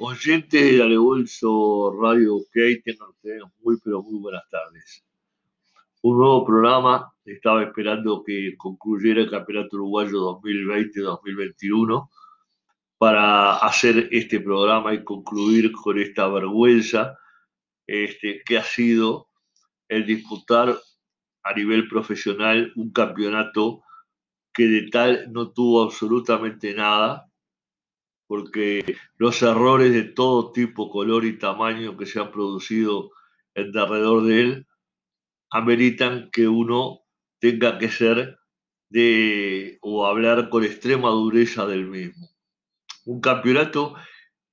Oyentes 0.00 0.76
de 0.76 0.80
Alebolso 0.80 1.92
Radio 2.00 2.36
OK, 2.36 2.54
tengan 2.84 3.08
ustedes 3.08 3.42
muy, 3.60 3.80
pero 3.82 4.00
muy 4.00 4.20
buenas 4.20 4.48
tardes. 4.48 5.04
Un 6.02 6.18
nuevo 6.18 6.46
programa, 6.46 7.12
estaba 7.24 7.64
esperando 7.64 8.22
que 8.22 8.56
concluyera 8.56 9.22
el 9.22 9.30
Campeonato 9.30 9.74
Uruguayo 9.74 10.40
2020-2021 10.40 12.08
para 12.96 13.56
hacer 13.56 14.08
este 14.12 14.38
programa 14.38 14.94
y 14.94 15.02
concluir 15.02 15.72
con 15.72 15.98
esta 15.98 16.28
vergüenza 16.28 17.18
este, 17.84 18.44
que 18.46 18.56
ha 18.56 18.62
sido 18.62 19.26
el 19.88 20.06
disputar 20.06 20.78
a 21.42 21.54
nivel 21.54 21.88
profesional 21.88 22.72
un 22.76 22.92
campeonato 22.92 23.82
que 24.54 24.68
de 24.68 24.90
tal 24.90 25.32
no 25.32 25.50
tuvo 25.50 25.82
absolutamente 25.82 26.72
nada 26.72 27.27
porque 28.28 28.84
los 29.16 29.42
errores 29.42 29.92
de 29.92 30.04
todo 30.04 30.52
tipo, 30.52 30.90
color 30.90 31.24
y 31.24 31.38
tamaño 31.38 31.96
que 31.96 32.06
se 32.06 32.20
han 32.20 32.30
producido 32.30 33.10
en 33.54 33.72
derredor 33.72 34.24
de 34.24 34.40
él 34.42 34.66
ameritan 35.50 36.30
que 36.30 36.46
uno 36.46 37.00
tenga 37.40 37.78
que 37.78 37.90
ser 37.90 38.38
de 38.90 39.78
o 39.80 40.06
hablar 40.06 40.50
con 40.50 40.62
extrema 40.62 41.08
dureza 41.10 41.66
del 41.66 41.86
mismo. 41.88 42.28
Un 43.06 43.20
campeonato 43.20 43.94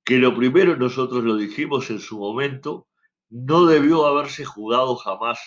que 0.04 0.18
lo 0.18 0.34
primero 0.34 0.76
nosotros 0.76 1.22
lo 1.22 1.36
dijimos 1.36 1.90
en 1.90 2.00
su 2.00 2.18
momento, 2.18 2.88
no 3.28 3.66
debió 3.66 4.06
haberse 4.06 4.44
jugado 4.44 4.96
jamás, 4.96 5.38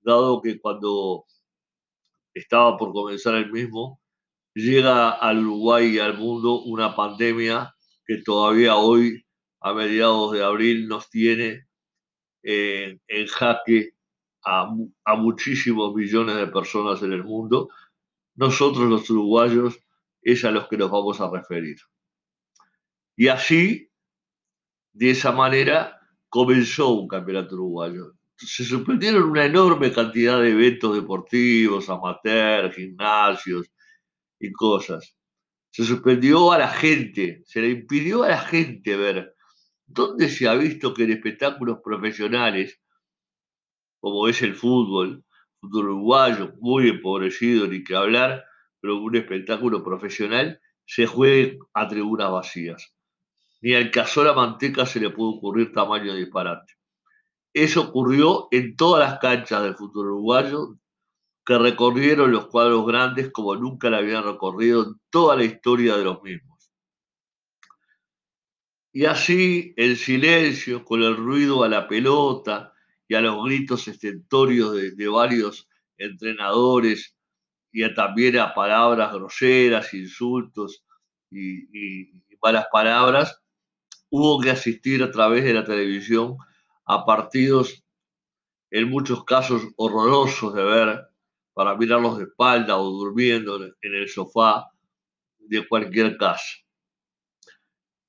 dado 0.00 0.40
que 0.40 0.58
cuando 0.60 1.26
estaba 2.32 2.78
por 2.78 2.92
comenzar 2.92 3.34
el 3.34 3.50
mismo, 3.50 3.99
llega 4.60 5.10
al 5.10 5.38
Uruguay 5.38 5.96
y 5.96 5.98
al 5.98 6.16
mundo 6.16 6.62
una 6.62 6.94
pandemia 6.94 7.74
que 8.04 8.18
todavía 8.18 8.76
hoy, 8.76 9.24
a 9.60 9.72
mediados 9.74 10.32
de 10.32 10.44
abril, 10.44 10.88
nos 10.88 11.10
tiene 11.10 11.66
en 12.42 13.26
jaque 13.28 13.92
a, 14.44 14.72
a, 15.04 15.16
muchísimos 15.16 15.94
millones 15.94 16.36
de 16.36 16.46
personas 16.46 17.02
en 17.02 17.12
el 17.12 17.24
mundo. 17.24 17.68
Nosotros 18.34 18.88
los 18.88 19.08
uruguayos 19.10 19.78
es 20.22 20.44
a 20.44 20.50
los 20.50 20.68
que 20.68 20.78
nos 20.78 20.90
vamos 20.90 21.20
a 21.20 21.30
referir. 21.30 21.76
Y 23.16 23.28
así, 23.28 23.90
de 24.92 25.10
esa 25.10 25.32
manera, 25.32 26.00
comenzó 26.28 26.92
un 26.92 27.08
campeonato 27.08 27.54
uruguayo. 27.54 28.14
Se 28.36 28.64
suspendieron 28.64 29.24
una 29.24 29.44
enorme 29.44 29.92
cantidad 29.92 30.40
de 30.40 30.52
eventos 30.52 30.94
deportivos, 30.96 31.90
amateur, 31.90 32.72
gimnasios, 32.72 33.70
y 34.40 34.50
cosas. 34.50 35.16
Se 35.70 35.84
suspendió 35.84 36.50
a 36.50 36.58
la 36.58 36.68
gente, 36.68 37.42
se 37.44 37.60
le 37.60 37.68
impidió 37.68 38.24
a 38.24 38.30
la 38.30 38.40
gente 38.40 38.96
ver 38.96 39.36
dónde 39.86 40.28
se 40.28 40.48
ha 40.48 40.54
visto 40.54 40.92
que 40.94 41.04
en 41.04 41.12
espectáculos 41.12 41.78
profesionales, 41.84 42.80
como 44.00 44.26
es 44.26 44.42
el 44.42 44.54
fútbol, 44.54 45.24
uruguayo, 45.62 46.54
muy 46.58 46.88
empobrecido, 46.88 47.66
ni 47.66 47.84
que 47.84 47.94
hablar, 47.94 48.44
pero 48.80 48.96
un 48.96 49.14
espectáculo 49.14 49.84
profesional, 49.84 50.60
se 50.86 51.06
juegue 51.06 51.58
a 51.74 51.86
tribunas 51.86 52.32
vacías. 52.32 52.94
Ni 53.60 53.74
al 53.74 53.90
Casola 53.90 54.32
Manteca 54.32 54.86
se 54.86 55.00
le 55.00 55.10
pudo 55.10 55.36
ocurrir 55.36 55.72
tamaño 55.72 56.14
disparate. 56.14 56.74
Eso 57.52 57.82
ocurrió 57.82 58.48
en 58.50 58.74
todas 58.74 59.08
las 59.08 59.18
canchas 59.18 59.62
del 59.62 59.76
fútbol 59.76 60.06
uruguayo, 60.06 60.76
que 61.44 61.58
recorrieron 61.58 62.32
los 62.32 62.46
cuadros 62.48 62.86
grandes 62.86 63.30
como 63.32 63.56
nunca 63.56 63.90
la 63.90 63.98
habían 63.98 64.24
recorrido 64.24 64.86
en 64.86 65.00
toda 65.10 65.36
la 65.36 65.44
historia 65.44 65.96
de 65.96 66.04
los 66.04 66.22
mismos. 66.22 66.70
Y 68.92 69.04
así, 69.04 69.72
el 69.76 69.96
silencio, 69.96 70.84
con 70.84 71.02
el 71.02 71.16
ruido 71.16 71.62
a 71.62 71.68
la 71.68 71.86
pelota 71.86 72.72
y 73.06 73.14
a 73.14 73.20
los 73.20 73.44
gritos 73.44 73.86
estentorios 73.88 74.74
de, 74.74 75.08
varios 75.08 75.68
entrenadores 75.96 77.16
y 77.72 77.94
también 77.94 78.38
a 78.38 78.52
palabras 78.52 79.12
groseras, 79.12 79.94
insultos 79.94 80.84
y, 81.30 81.66
y 81.72 82.12
malas 82.42 82.66
palabras, 82.72 83.40
hubo 84.10 84.40
que 84.40 84.50
asistir 84.50 85.02
a 85.04 85.10
través 85.10 85.44
de 85.44 85.54
la 85.54 85.64
televisión 85.64 86.36
a 86.84 87.04
partidos 87.04 87.84
en 88.70 88.88
muchos 88.88 89.24
casos 89.24 89.62
horrorosos 89.76 90.54
de 90.54 90.62
ver, 90.64 91.09
para 91.60 91.76
mirarlos 91.76 92.16
de 92.16 92.24
espalda 92.24 92.78
o 92.78 92.90
durmiendo 92.90 93.62
en 93.62 93.94
el 93.94 94.08
sofá 94.08 94.70
de 95.40 95.68
cualquier 95.68 96.16
casa. 96.16 96.56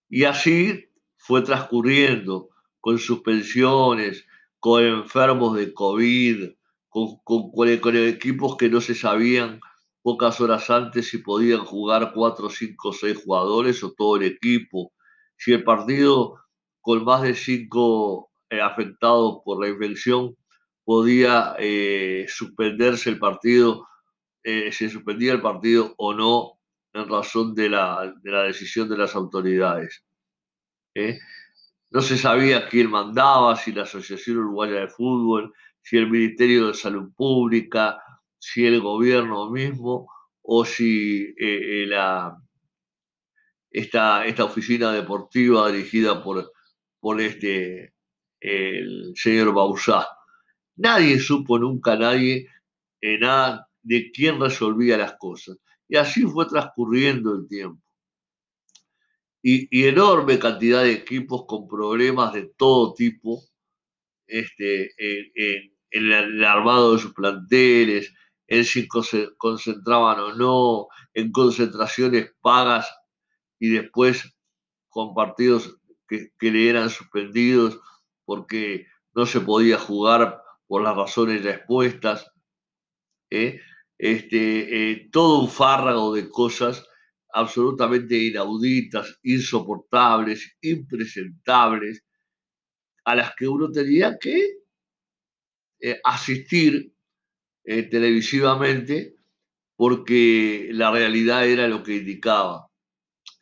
Y 0.08 0.24
así 0.24 0.86
fue 1.18 1.42
transcurriendo 1.42 2.48
con 2.80 2.98
suspensiones, 2.98 4.26
con 4.58 4.86
enfermos 4.86 5.58
de 5.58 5.74
COVID, 5.74 6.50
con, 6.88 7.20
con, 7.26 7.98
equipos 7.98 8.56
que 8.56 8.70
no 8.70 8.80
se 8.80 8.96
sabían 8.96 9.60
pocas 10.02 10.40
horas 10.40 10.70
antes 10.70 11.10
si 11.10 11.18
podían 11.18 11.66
jugar 11.66 12.14
cuatro, 12.14 12.50
cinco, 12.50 12.94
seis 12.94 13.22
jugadores 13.22 13.84
o 13.84 13.92
todo 13.92 14.16
el 14.16 14.24
equipo. 14.24 14.94
Si 15.36 15.52
el 15.52 15.66
partido 15.66 16.40
con 16.80 17.04
más 17.04 17.24
de 17.24 17.36
cinco 17.36 18.32
eh, 18.50 18.62
afectados 18.62 19.42
por 19.44 19.62
la 19.62 19.68
infección 19.68 20.38
podía 20.92 21.56
eh, 21.58 22.26
suspenderse 22.28 23.12
el 23.12 23.18
partido, 23.18 23.88
eh, 24.44 24.74
se 24.74 24.90
suspendía 24.90 25.32
el 25.32 25.42
partido 25.42 25.94
o 25.96 26.14
no 26.14 26.60
en 26.92 27.08
razón 27.08 27.56
de 27.56 27.70
la, 27.70 28.14
decisión 28.22 28.90
de 28.90 28.98
las 28.98 29.16
autoridades. 29.16 30.04
¿eh? 30.94 31.18
No 31.92 32.02
se 32.02 32.18
sabía 32.18 32.68
quién 32.68 32.90
mandaba, 32.90 33.56
si 33.56 33.72
la 33.72 33.84
Asociación 33.84 34.40
Uruguaya 34.40 34.82
de 34.82 34.90
Fútbol, 34.90 35.54
si 35.82 35.96
el 35.96 36.12
Ministerio 36.12 36.68
de 36.68 36.74
Salud 36.74 37.14
Pública, 37.16 38.04
si 38.38 38.66
el 38.66 38.82
gobierno 38.82 39.50
mismo 39.50 40.12
o 40.42 40.66
si 40.66 41.34
la, 41.88 42.36
esta, 43.70 44.26
esta 44.26 44.44
oficina 44.44 44.92
deportiva 44.92 45.72
dirigida 45.72 46.22
por, 46.22 46.52
por 47.00 47.22
este, 47.22 47.94
el 48.42 49.14
señor 49.16 49.54
Bausá. 49.54 50.06
Nadie 50.76 51.20
supo 51.20 51.60
nunca, 51.60 51.96
nadie, 51.96 52.48
eh, 53.02 53.18
nada 53.20 53.68
de 53.82 54.12
quién 54.12 54.40
resolvía 54.40 54.98
las 54.98 55.16
cosas. 55.18 55.58
Y 55.88 55.98
así 55.98 56.24
fue 56.24 56.46
transcurriendo 56.46 57.36
el 57.36 57.48
tiempo. 57.48 57.82
Y, 59.44 59.86
enorme 59.88 60.38
cantidad 60.38 60.84
de 60.84 60.94
equipos 60.94 61.46
con 61.48 61.68
problemas 61.68 62.32
de 62.34 62.52
todo 62.56 62.94
tipo 62.94 63.42
este, 64.28 64.92
en, 64.98 65.74
el 65.90 66.44
armado 66.46 66.94
de 66.94 67.00
sus 67.00 67.14
planteles, 67.14 68.14
en 68.48 68.64
si 68.66 68.88
se 69.04 69.30
concentraban 69.38 70.20
o 70.20 70.36
no, 70.36 70.88
en 71.14 71.32
concentraciones 71.32 72.34
pagas 72.40 72.90
y 73.60 73.70
después 73.70 74.32
con 74.90 75.14
partidos 75.14 75.78
que, 76.08 76.30
que 76.38 76.52
le 76.52 76.70
eran 76.70 76.90
suspendidos 76.90 77.80
porque 78.26 78.86
no 79.14 79.26
se 79.26 79.42
podía 79.42 79.78
jugar 79.78 80.42
por 80.72 80.84
las 80.84 80.96
razones 80.96 81.44
ya 81.44 81.52
expuestas, 81.52 82.32
¿eh? 83.30 83.60
este, 83.98 84.92
eh, 84.92 85.10
todo 85.12 85.42
un 85.42 85.50
fárrago 85.50 86.14
de 86.16 86.30
cosas 86.30 86.88
absolutamente 87.34 88.16
inauditas, 88.18 89.20
insoportables, 89.22 90.56
impresentables, 90.62 92.06
a 93.04 93.16
las 93.16 93.36
que 93.36 93.50
uno 93.50 93.70
tenía 93.70 94.18
que 94.18 94.60
eh, 95.82 96.00
asistir 96.06 96.96
televisivamente 97.66 99.16
porque 99.76 100.70
la 100.72 100.90
realidad 100.90 101.46
era 101.50 101.68
lo 101.68 101.84
que 101.84 101.98
indicaba, 101.98 102.70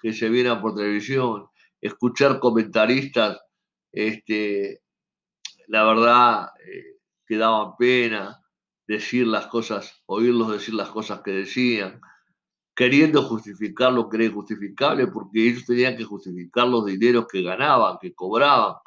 que 0.02 0.14
se 0.14 0.30
viera 0.30 0.60
por 0.60 0.74
televisión, 0.74 1.46
escuchar 1.80 2.40
comentaristas, 2.40 3.38
este, 3.92 4.82
la 5.68 5.84
verdad, 5.84 6.48
que 7.30 7.38
daban 7.38 7.78
pena 7.78 8.44
decir 8.88 9.28
las 9.28 9.46
cosas, 9.46 10.02
oírlos 10.08 10.52
decir 10.52 10.74
las 10.74 10.90
cosas 10.90 11.22
que 11.22 11.30
decían, 11.30 12.02
queriendo 12.76 13.22
justificar 13.22 13.94
lo 13.94 14.10
que 14.10 14.18
era 14.18 14.26
injustificable, 14.26 15.06
porque 15.06 15.48
ellos 15.48 15.64
tenían 15.64 15.96
que 15.96 16.06
justificar 16.06 16.68
los 16.68 16.88
dineros 16.88 17.28
que 17.28 17.44
ganaban, 17.44 18.00
que 18.02 18.16
cobraban. 18.16 18.78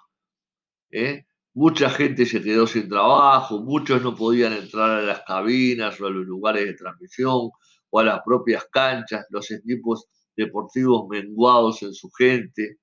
¿eh? 0.91 1.25
Mucha 1.55 1.89
gente 1.89 2.27
se 2.27 2.43
quedó 2.43 2.67
sin 2.67 2.89
trabajo, 2.89 3.61
muchos 3.61 4.03
no 4.03 4.17
podían 4.17 4.55
entrar 4.55 4.91
a 4.91 5.03
las 5.03 5.21
cabinas 5.21 6.01
o 6.01 6.07
a 6.07 6.11
los 6.11 6.27
lugares 6.27 6.67
de 6.67 6.75
transmisión 6.75 7.51
o 7.91 8.01
a 8.01 8.05
las 8.05 8.23
propias 8.25 8.67
canchas, 8.73 9.25
los 9.31 9.53
equipos 9.53 10.07
deportivos 10.37 11.07
menguados 11.09 11.81
en 11.85 11.95
su 11.95 12.11
gente. 12.11 12.79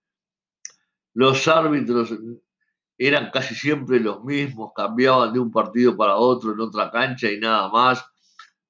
Los 1.13 1.49
árbitros 1.49 2.13
eran 2.99 3.31
casi 3.31 3.55
siempre 3.55 4.01
los 4.01 4.23
mismos, 4.25 4.71
cambiaban 4.75 5.31
de 5.31 5.39
un 5.39 5.49
partido 5.49 5.95
para 5.95 6.17
otro 6.17 6.51
en 6.51 6.59
otra 6.59 6.91
cancha 6.91 7.31
y 7.31 7.39
nada 7.39 7.69
más, 7.69 8.05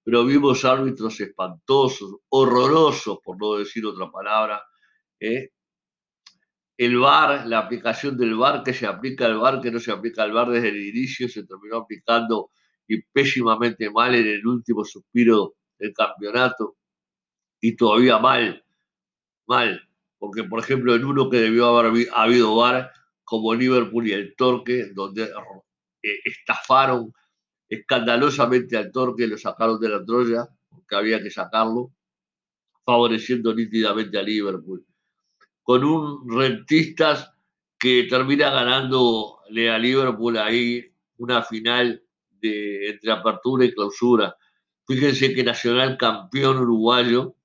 pero 0.03 0.23
vimos 0.23 0.63
árbitros 0.63 1.19
espantosos, 1.19 2.17
horrorosos, 2.29 3.17
por 3.23 3.41
no 3.41 3.55
decir 3.55 3.83
otra 3.87 4.11
palabra, 4.11 4.63
¿eh? 5.19 5.49
el 6.77 6.97
VAR, 6.99 7.47
la 7.47 7.57
aplicación 7.57 8.15
del 8.17 8.35
VAR, 8.35 8.61
que 8.63 8.73
se 8.73 8.85
aplica 8.85 9.25
al 9.25 9.39
VAR, 9.39 9.61
que 9.61 9.71
no 9.71 9.79
se 9.79 9.91
aplica 9.91 10.21
al 10.21 10.31
VAR 10.31 10.49
desde 10.49 10.69
el 10.69 10.77
inicio, 10.77 11.27
se 11.27 11.43
terminó 11.43 11.77
aplicando 11.77 12.51
y 12.87 13.01
pésimamente 13.01 13.89
mal 13.89 14.13
en 14.13 14.27
el 14.27 14.45
último 14.45 14.85
suspiro 14.85 15.55
del 15.79 15.91
campeonato 15.91 16.77
y 17.59 17.75
todavía 17.75 18.19
mal, 18.19 18.63
mal, 19.47 19.81
porque 20.19 20.43
por 20.43 20.59
ejemplo 20.59 20.95
en 20.95 21.03
uno 21.03 21.29
que 21.29 21.37
debió 21.37 21.75
haber 21.75 22.07
habido 22.13 22.55
VAR, 22.55 22.91
como 23.29 23.53
Liverpool 23.53 24.07
y 24.07 24.13
el 24.13 24.35
Torque, 24.35 24.87
donde 24.93 25.23
eh, 25.23 26.19
estafaron 26.25 27.13
escandalosamente 27.69 28.75
al 28.75 28.91
Torque, 28.91 29.27
lo 29.27 29.37
sacaron 29.37 29.79
de 29.79 29.89
la 29.89 30.03
Troya, 30.03 30.47
porque 30.69 30.95
había 30.95 31.21
que 31.21 31.29
sacarlo, 31.29 31.91
favoreciendo 32.83 33.53
nítidamente 33.53 34.17
a 34.17 34.23
Liverpool 34.23 34.83
con 35.69 35.83
un 35.83 36.27
rentistas 36.27 37.31
que 37.77 38.07
termina 38.09 38.49
ganándole 38.49 39.69
a 39.69 39.77
Liverpool 39.77 40.35
ahí 40.39 40.83
una 41.17 41.43
final 41.43 42.01
de, 42.41 42.89
entre 42.89 43.11
apertura 43.11 43.65
y 43.65 43.73
clausura. 43.75 44.35
Fíjense 44.87 45.31
que 45.31 45.43
Nacional 45.43 45.95
campeón 45.95 46.57
uruguayo, 46.57 47.35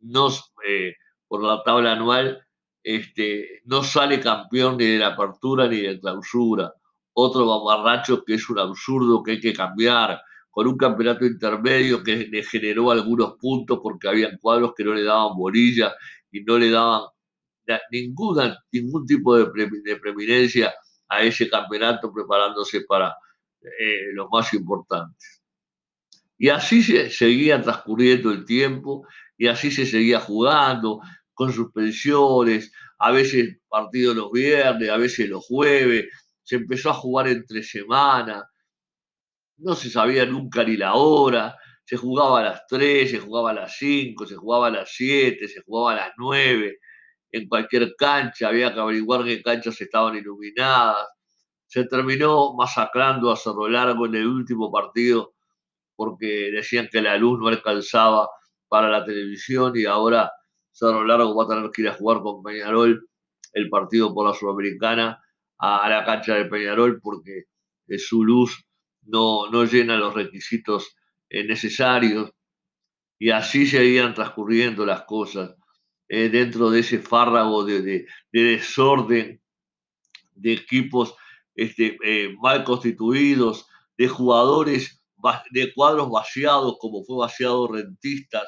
no, 0.00 0.28
eh, 0.66 0.94
por 1.26 1.44
la 1.44 1.62
tabla 1.62 1.92
anual, 1.92 2.42
este, 2.82 3.62
no 3.64 3.82
sale 3.82 4.20
campeón 4.20 4.76
ni 4.76 4.86
de 4.86 4.98
la 4.98 5.08
apertura 5.08 5.68
ni 5.68 5.80
de 5.80 6.00
clausura. 6.00 6.72
Otro 7.12 7.46
babarracho 7.46 8.24
que 8.24 8.34
es 8.34 8.48
un 8.48 8.58
absurdo 8.58 9.22
que 9.22 9.32
hay 9.32 9.40
que 9.40 9.52
cambiar, 9.52 10.20
con 10.50 10.66
un 10.66 10.76
campeonato 10.76 11.24
intermedio 11.24 12.02
que 12.02 12.26
le 12.26 12.42
generó 12.42 12.90
algunos 12.90 13.34
puntos 13.34 13.78
porque 13.82 14.08
había 14.08 14.36
cuadros 14.38 14.72
que 14.76 14.82
no 14.82 14.92
le 14.92 15.04
daban 15.04 15.36
bolilla 15.36 15.94
y 16.32 16.42
no 16.42 16.58
le 16.58 16.70
daban 16.70 17.02
ninguna, 17.90 18.58
ningún 18.72 19.06
tipo 19.06 19.36
de, 19.36 19.46
preeminencia 20.00 20.74
a 21.08 21.22
ese 21.22 21.48
campeonato 21.48 22.12
preparándose 22.12 22.80
para 22.82 23.14
eh, 23.60 24.12
los 24.14 24.28
más 24.32 24.52
importantes. 24.54 25.42
Y 26.36 26.48
así 26.48 26.82
se 26.82 27.10
seguía 27.10 27.62
transcurriendo 27.62 28.30
el 28.30 28.44
tiempo 28.44 29.06
y 29.36 29.48
así 29.48 29.70
se 29.70 29.86
seguía 29.86 30.20
jugando 30.20 31.00
con 31.38 31.52
suspensiones, 31.52 32.72
a 32.98 33.12
veces 33.12 33.60
partidos 33.68 34.16
los 34.16 34.32
viernes, 34.32 34.90
a 34.90 34.96
veces 34.96 35.28
los 35.28 35.46
jueves, 35.46 36.06
se 36.42 36.56
empezó 36.56 36.90
a 36.90 36.94
jugar 36.94 37.28
entre 37.28 37.62
semanas, 37.62 38.42
no 39.58 39.76
se 39.76 39.88
sabía 39.88 40.26
nunca 40.26 40.64
ni 40.64 40.76
la 40.76 40.94
hora, 40.94 41.56
se 41.84 41.96
jugaba 41.96 42.40
a 42.40 42.42
las 42.42 42.66
3, 42.66 43.08
se 43.08 43.20
jugaba 43.20 43.50
a 43.50 43.54
las 43.54 43.76
5, 43.76 44.26
se 44.26 44.34
jugaba 44.34 44.66
a 44.66 44.70
las 44.72 44.90
7, 44.90 45.46
se 45.46 45.62
jugaba 45.62 45.92
a 45.92 46.06
las 46.06 46.12
9, 46.16 46.76
en 47.30 47.48
cualquier 47.48 47.94
cancha, 47.96 48.48
había 48.48 48.74
que 48.74 48.80
averiguar 48.80 49.24
qué 49.24 49.40
canchas 49.40 49.80
estaban 49.80 50.16
iluminadas. 50.16 51.06
Se 51.68 51.84
terminó 51.84 52.54
masacrando 52.54 53.30
a 53.30 53.36
Cerro 53.36 53.68
Largo 53.68 54.06
en 54.06 54.16
el 54.16 54.26
último 54.26 54.72
partido 54.72 55.34
porque 55.94 56.50
decían 56.50 56.88
que 56.90 57.00
la 57.00 57.16
luz 57.16 57.38
no 57.38 57.46
alcanzaba 57.46 58.28
para 58.66 58.88
la 58.88 59.04
televisión 59.04 59.74
y 59.76 59.84
ahora 59.84 60.32
Cerro 60.78 61.04
Largo 61.04 61.34
va 61.34 61.44
a 61.44 61.48
tener 61.48 61.70
que 61.72 61.82
ir 61.82 61.88
a 61.88 61.94
jugar 61.94 62.20
con 62.20 62.42
Peñarol 62.42 63.08
el 63.52 63.68
partido 63.68 64.14
por 64.14 64.28
la 64.28 64.34
Sudamericana 64.34 65.20
a, 65.58 65.88
la 65.88 66.04
cancha 66.04 66.34
de 66.34 66.44
Peñarol 66.44 67.00
porque 67.02 67.46
su 67.98 68.24
luz 68.24 68.64
no, 69.02 69.50
no 69.50 69.64
llena 69.64 69.96
los 69.96 70.14
requisitos 70.14 70.94
eh, 71.30 71.44
necesarios 71.44 72.30
y 73.18 73.30
así 73.30 73.66
seguían 73.66 74.14
transcurriendo 74.14 74.86
las 74.86 75.02
cosas. 75.02 75.56
Eh, 76.08 76.28
dentro 76.28 76.70
de 76.70 76.80
ese 76.80 77.00
fárrago 77.00 77.64
de, 77.64 78.06
desorden, 78.32 79.42
de 80.34 80.52
equipos 80.52 81.14
este, 81.54 81.98
eh, 82.04 82.34
mal 82.40 82.62
constituidos, 82.62 83.66
de 83.96 84.06
jugadores, 84.06 85.02
de 85.50 85.74
cuadros 85.74 86.08
vaciados, 86.08 86.76
como 86.78 87.02
fue 87.04 87.18
vaciado 87.18 87.66
Rentistas, 87.66 88.44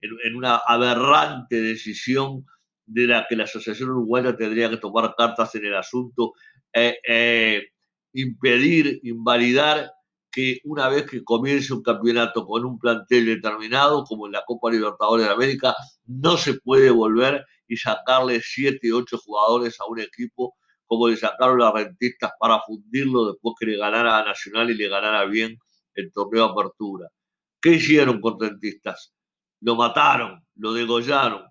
en, 0.00 0.36
una 0.36 0.56
aberrante 0.56 1.60
decisión 1.60 2.44
de 2.86 3.06
la 3.06 3.26
que 3.28 3.36
la 3.36 3.44
Asociación 3.44 3.90
Uruguaya 3.90 4.36
tendría 4.36 4.70
que 4.70 4.78
tomar 4.78 5.14
cartas 5.16 5.54
en 5.54 5.66
el 5.66 5.76
asunto, 5.76 6.32
eh, 6.72 7.68
impedir, 8.12 9.00
invalidar 9.02 9.90
que 10.30 10.60
una 10.64 10.88
vez 10.88 11.06
que 11.10 11.24
comience 11.24 11.72
un 11.72 11.82
campeonato 11.82 12.46
con 12.46 12.64
un 12.64 12.78
plantel 12.78 13.26
determinado, 13.26 14.04
como 14.04 14.26
en 14.26 14.32
la 14.32 14.44
Copa 14.46 14.70
Libertadores 14.70 15.26
de 15.26 15.32
América, 15.32 15.74
no 16.06 16.36
se 16.36 16.54
puede 16.54 16.90
volver 16.90 17.44
y 17.66 17.76
sacarle 17.76 18.40
siete, 18.42 18.92
ocho 18.92 19.18
jugadores 19.18 19.80
a 19.80 19.86
un 19.86 20.00
equipo 20.00 20.54
como 20.86 21.08
le 21.08 21.16
sacaron 21.16 21.58
las 21.58 21.72
rentistas 21.74 22.32
para 22.40 22.60
fundirlo 22.66 23.32
después 23.32 23.54
que 23.60 23.66
le 23.66 23.76
ganara 23.76 24.18
a 24.18 24.24
Nacional 24.24 24.70
y 24.70 24.74
le 24.74 24.88
ganara 24.88 25.24
bien 25.26 25.58
el 25.94 26.10
torneo 26.12 26.44
apertura. 26.44 27.08
¿Qué 27.60 27.74
hicieron 27.74 28.20
con 28.20 28.40
rentistas? 28.40 29.12
Lo 29.60 29.76
mataron, 29.76 30.44
lo 30.56 30.72
degollaron, 30.72 31.44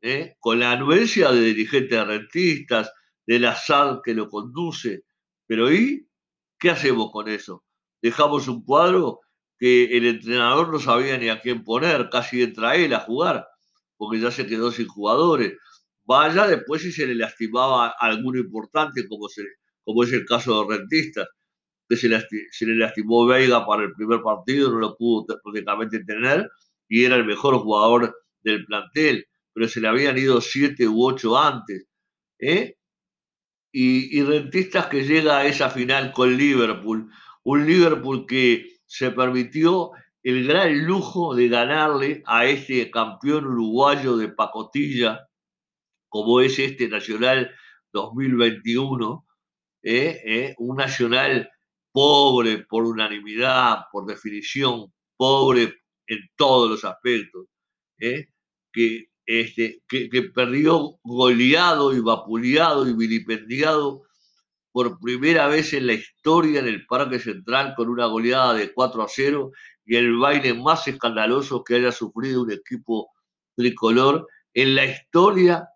¿eh? 0.00 0.36
con 0.40 0.58
la 0.58 0.72
anuencia 0.72 1.30
de 1.30 1.40
dirigentes 1.40 2.06
rentistas, 2.06 2.92
del 3.26 3.44
SAD 3.44 4.00
que 4.04 4.14
lo 4.14 4.28
conduce. 4.28 5.04
Pero 5.46 5.72
¿y 5.72 6.08
qué 6.58 6.70
hacemos 6.70 7.10
con 7.12 7.28
eso? 7.28 7.64
dejamos 8.02 8.48
un 8.48 8.64
cuadro 8.64 9.20
que 9.58 9.96
el 9.96 10.06
entrenador 10.06 10.70
no 10.70 10.80
sabía 10.80 11.16
ni 11.16 11.28
a 11.28 11.40
quién 11.40 11.62
poner, 11.62 12.10
casi 12.10 12.42
entra 12.42 12.74
él 12.74 12.92
a 12.94 13.00
jugar, 13.00 13.46
porque 13.96 14.20
ya 14.20 14.32
se 14.32 14.46
quedó 14.46 14.72
sin 14.72 14.88
jugadores. 14.88 15.56
Vaya 16.04 16.48
después 16.48 16.82
si 16.82 16.90
se 16.90 17.06
le 17.06 17.14
lastimaba 17.14 17.94
alguno 18.00 18.40
importante, 18.40 19.06
como, 19.08 19.28
se, 19.28 19.42
como 19.84 20.02
es 20.02 20.12
el 20.12 20.24
caso 20.26 20.64
de 20.64 20.76
Rentistas, 20.76 21.28
que 21.88 21.96
se, 21.96 22.08
le 22.08 22.74
lastimó 22.74 23.24
Veiga 23.24 23.64
para 23.64 23.84
el 23.84 23.92
primer 23.92 24.20
partido, 24.20 24.72
no 24.72 24.78
lo 24.80 24.96
pudo 24.96 25.26
prácticamente 25.44 26.02
tener, 26.04 26.50
y 26.92 27.06
era 27.06 27.16
el 27.16 27.24
mejor 27.24 27.56
jugador 27.56 28.14
del 28.42 28.66
plantel, 28.66 29.26
pero 29.54 29.66
se 29.66 29.80
le 29.80 29.88
habían 29.88 30.18
ido 30.18 30.42
siete 30.42 30.86
u 30.86 31.02
ocho 31.02 31.38
antes. 31.38 31.86
¿eh? 32.38 32.76
Y, 33.72 34.18
y 34.18 34.22
Rentistas 34.22 34.88
que 34.88 35.02
llega 35.02 35.38
a 35.38 35.46
esa 35.46 35.70
final 35.70 36.12
con 36.12 36.36
Liverpool, 36.36 37.10
un 37.44 37.66
Liverpool 37.66 38.26
que 38.26 38.66
se 38.84 39.10
permitió 39.10 39.92
el 40.22 40.46
gran 40.46 40.84
lujo 40.84 41.34
de 41.34 41.48
ganarle 41.48 42.22
a 42.26 42.44
este 42.44 42.90
campeón 42.90 43.46
uruguayo 43.46 44.18
de 44.18 44.28
pacotilla, 44.28 45.30
como 46.10 46.42
es 46.42 46.58
este 46.58 46.88
Nacional 46.88 47.50
2021, 47.94 49.26
¿eh? 49.82 50.20
¿Eh? 50.26 50.54
un 50.58 50.76
Nacional 50.76 51.50
pobre 51.90 52.66
por 52.68 52.84
unanimidad, 52.84 53.84
por 53.90 54.04
definición, 54.04 54.92
pobre 55.16 55.81
en 56.06 56.18
todos 56.36 56.70
los 56.70 56.84
aspectos, 56.84 57.46
¿eh? 57.98 58.28
que, 58.72 59.08
este, 59.26 59.82
que, 59.88 60.08
que, 60.08 60.22
perdió 60.22 60.98
goleado 61.02 61.94
y 61.94 62.00
vapuleado 62.00 62.88
y 62.88 62.94
vilipendiado 62.94 64.02
por 64.72 64.98
primera 64.98 65.46
vez 65.48 65.72
en 65.74 65.86
la 65.86 65.92
historia 65.92 66.60
en 66.60 66.66
el 66.66 66.86
Parque 66.86 67.18
Central 67.18 67.74
con 67.76 67.88
una 67.88 68.06
goleada 68.06 68.54
de 68.54 68.72
4 68.72 69.02
a 69.02 69.08
0 69.08 69.52
y 69.84 69.96
el 69.96 70.16
baile 70.16 70.54
más 70.54 70.88
escandaloso 70.88 71.62
que 71.62 71.76
haya 71.76 71.92
sufrido 71.92 72.42
un 72.42 72.52
equipo 72.52 73.10
tricolor 73.54 74.26
en 74.54 74.74
la 74.74 74.86
historia 74.86 75.68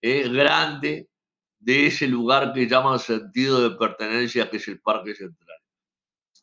eh, 0.00 0.28
grande 0.28 1.08
de 1.60 1.86
ese 1.86 2.08
lugar 2.08 2.52
que 2.52 2.66
llaman 2.66 2.98
sentido 2.98 3.68
de 3.68 3.76
pertenencia, 3.76 4.50
que 4.50 4.56
es 4.56 4.66
el 4.66 4.80
Parque 4.80 5.14
Central. 5.14 5.58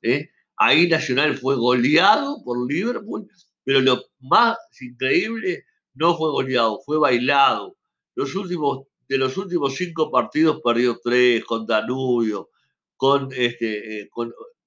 Eh. 0.01 0.29
Ahí 0.59 0.87
Nacional 0.87 1.37
fue 1.37 1.55
goleado 1.55 2.43
por 2.43 2.69
Liverpool, 2.69 3.27
pero 3.63 3.81
lo 3.81 4.03
más 4.19 4.57
increíble 4.79 5.63
no 5.93 6.15
fue 6.15 6.29
goleado, 6.29 6.79
fue 6.85 6.99
bailado. 6.99 7.75
Los 8.15 8.35
últimos 8.35 8.85
de 9.07 9.17
los 9.17 9.35
últimos 9.37 9.75
cinco 9.75 10.11
partidos 10.11 10.61
perdió 10.63 10.99
tres 11.03 11.43
con 11.43 11.65
Danubio, 11.65 12.49
con 12.95 13.29
este, 13.35 14.01
eh, 14.01 14.09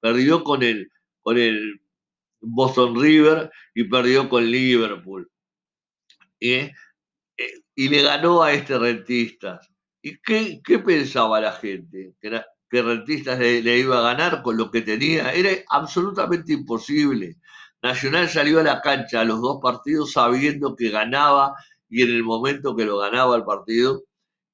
perdió 0.00 0.42
con 0.42 0.64
el, 0.64 0.90
con 1.20 1.38
el 1.38 1.80
Boston 2.40 3.00
River 3.00 3.50
y 3.74 3.84
perdió 3.84 4.28
con 4.28 4.50
Liverpool. 4.50 5.30
¿eh? 6.40 6.72
Eh, 7.36 7.52
y 7.76 7.88
le 7.88 8.02
ganó 8.02 8.42
a 8.42 8.52
este 8.52 8.78
Rentistas. 8.78 9.70
¿Y 10.02 10.18
qué, 10.18 10.78
pensaba 10.84 11.40
la 11.40 11.52
gente? 11.52 12.14
Que, 12.20 12.42
que 12.72 12.80
Rentistas 12.80 13.38
le, 13.38 13.78
iba 13.78 13.98
a 13.98 14.14
ganar 14.14 14.42
con 14.42 14.56
lo 14.56 14.70
que 14.70 14.80
tenía. 14.80 15.30
Era 15.34 15.50
absolutamente 15.68 16.54
imposible. 16.54 17.36
Nacional 17.82 18.30
salió 18.30 18.60
a 18.60 18.62
la 18.62 18.80
cancha 18.80 19.20
a 19.20 19.24
los 19.26 19.42
dos 19.42 19.58
partidos 19.60 20.12
sabiendo 20.12 20.74
que 20.74 20.88
ganaba 20.88 21.54
y 21.90 22.00
en 22.00 22.08
el 22.08 22.24
momento 22.24 22.74
que 22.74 22.86
lo 22.86 22.96
ganaba 22.96 23.36
el 23.36 23.44
partido 23.44 24.04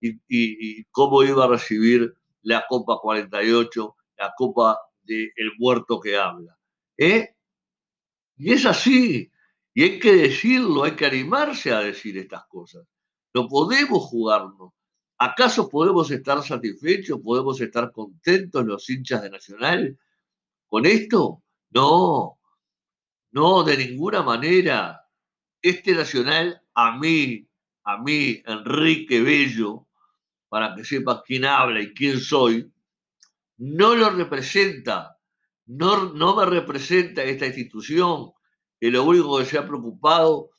y, 0.01 0.85
cómo 0.91 1.23
iba 1.23 1.45
a 1.45 1.49
recibir 1.49 2.13
la 2.43 2.65
Copa 2.69 2.99
48, 3.01 3.97
la 4.17 4.35
Copa 4.37 4.77
del 5.05 5.53
muerto 5.57 6.01
que 6.01 6.17
habla. 6.17 6.59
¿eh? 6.97 7.37
Y 8.37 8.53
es 8.53 8.67
así, 8.67 9.31
y 9.75 9.83
hay 9.85 10.01
que 10.01 10.13
decirlo, 10.13 10.83
hay 10.83 10.97
que 10.97 11.07
animarse 11.07 11.71
a 11.71 11.79
decir 11.79 12.19
estas 12.19 12.45
cosas. 12.49 12.85
No 13.33 13.47
podemos 13.47 14.03
jugarnos 14.03 14.73
¿Acaso 15.19 15.69
podemos 15.69 16.11
estar 16.13 16.43
satisfechos, 16.45 17.21
podemos 17.23 17.61
estar 17.61 17.91
contentos 17.91 18.65
los 18.65 18.89
hinchas 18.89 19.23
de 19.23 19.31
Nacional 19.31 19.99
con 20.69 20.87
esto? 20.87 21.43
No, 21.71 22.39
no, 23.33 23.65
de 23.65 23.77
ninguna 23.77 24.23
manera. 24.23 25.05
Este 25.61 25.93
Nacional, 25.93 26.63
a 26.73 26.97
mí, 26.97 27.49
a 27.83 27.99
mí, 27.99 28.41
Enrique 28.47 29.21
Bello, 29.21 29.89
para 30.49 30.75
que 30.77 30.85
sepa 30.85 31.23
quién 31.25 31.45
habla 31.45 31.83
y 31.83 31.93
quién 31.95 32.21
soy, 32.21 32.73
no 33.57 33.97
lo 33.97 34.11
representa, 34.11 35.19
no, 35.67 36.13
no 36.13 36.37
me 36.37 36.47
representa 36.47 37.25
esta 37.25 37.47
institución, 37.47 38.31
que 38.79 38.93
lo 38.93 39.03
único 39.03 39.39
que 39.39 39.47
se 39.47 39.59
ha 39.59 39.67
preocupado 39.67 40.51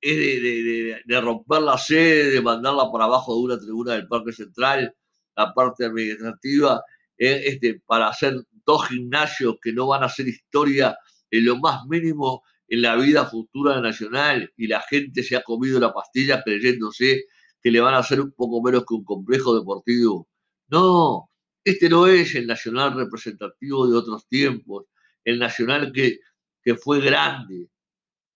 es 0.00 1.02
de, 1.06 1.20
romper 1.20 1.62
la 1.62 1.78
sede, 1.78 2.30
de 2.30 2.42
mandarla 2.42 2.90
para 2.92 3.04
abajo 3.04 3.34
de 3.34 3.40
una 3.40 3.58
tribuna 3.58 3.94
del 3.94 4.08
Parque 4.08 4.32
Central, 4.32 4.94
la 5.36 5.54
parte 5.54 5.84
administrativa, 5.84 6.82
este, 7.16 7.80
para 7.86 8.08
hacer 8.08 8.34
dos 8.64 8.88
gimnasios 8.88 9.56
que 9.62 9.72
no 9.72 9.88
van 9.88 10.02
a 10.02 10.06
hacer 10.06 10.28
historia 10.28 10.96
en 11.30 11.44
lo 11.44 11.56
más 11.58 11.84
mínimo 11.86 12.42
en 12.68 12.82
la 12.82 12.96
vida 12.96 13.26
futura 13.26 13.80
nacional 13.80 14.52
y 14.56 14.68
la 14.68 14.80
gente 14.82 15.22
se 15.22 15.36
ha 15.36 15.42
comido 15.42 15.80
la 15.80 15.92
pastilla 15.92 16.42
creyéndose 16.42 17.24
que 17.62 17.70
le 17.70 17.80
van 17.80 17.94
a 17.94 17.98
hacer 17.98 18.20
un 18.20 18.32
poco 18.32 18.62
menos 18.62 18.84
que 18.86 18.94
un 18.94 19.04
complejo 19.04 19.58
deportivo. 19.58 20.28
No, 20.68 21.28
este 21.64 21.88
no 21.88 22.06
es 22.06 22.34
el 22.36 22.46
nacional 22.46 22.94
representativo 22.94 23.88
de 23.88 23.96
otros 23.96 24.26
tiempos, 24.28 24.86
el 25.24 25.38
nacional 25.38 25.92
que, 25.92 26.20
que 26.62 26.76
fue 26.76 27.00
grande, 27.00 27.68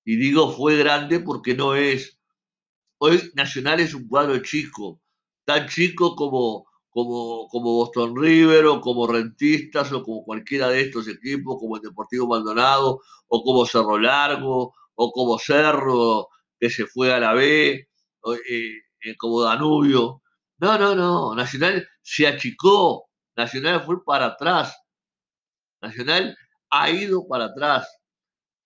y 0.05 0.17
digo 0.17 0.53
fue 0.53 0.77
grande 0.77 1.21
porque 1.21 1.55
no 1.55 1.75
es. 1.75 2.19
Hoy 2.99 3.21
Nacional 3.35 3.81
es 3.81 3.95
un 3.95 4.09
cuadro 4.09 4.39
chico, 4.43 5.01
tan 5.45 5.69
chico 5.69 6.15
como, 6.17 6.67
como, 6.91 7.49
como 7.49 7.75
Boston 7.75 8.17
River 8.17 8.67
o 8.67 8.81
como 8.81 9.07
Rentistas 9.07 9.93
o 9.93 10.03
como 10.03 10.25
cualquiera 10.25 10.69
de 10.69 10.83
estos 10.83 11.09
equipos, 11.09 11.57
como 11.59 11.77
el 11.77 11.83
Deportivo 11.83 12.29
Maldonado 12.29 13.01
o 13.29 13.43
como 13.43 13.67
Cerro 13.67 13.99
Largo 13.99 14.75
o 14.95 15.13
como 15.13 15.39
Cerro 15.39 16.29
que 16.59 16.71
se 16.71 16.87
fue 16.87 17.13
a 17.13 17.21
la 17.21 17.35
B, 17.35 17.73
eh, 17.73 17.89
eh, 19.03 19.17
como 19.19 19.43
Danubio. 19.43 20.23
No, 20.59 20.79
no, 20.79 20.95
no. 20.95 21.35
Nacional 21.35 21.87
se 22.03 22.27
achicó. 22.27 23.09
Nacional 23.37 23.83
fue 23.85 24.03
para 24.05 24.27
atrás. 24.27 24.77
Nacional 25.83 26.37
ha 26.71 26.91
ido 26.91 27.27
para 27.29 27.47
atrás. 27.47 27.87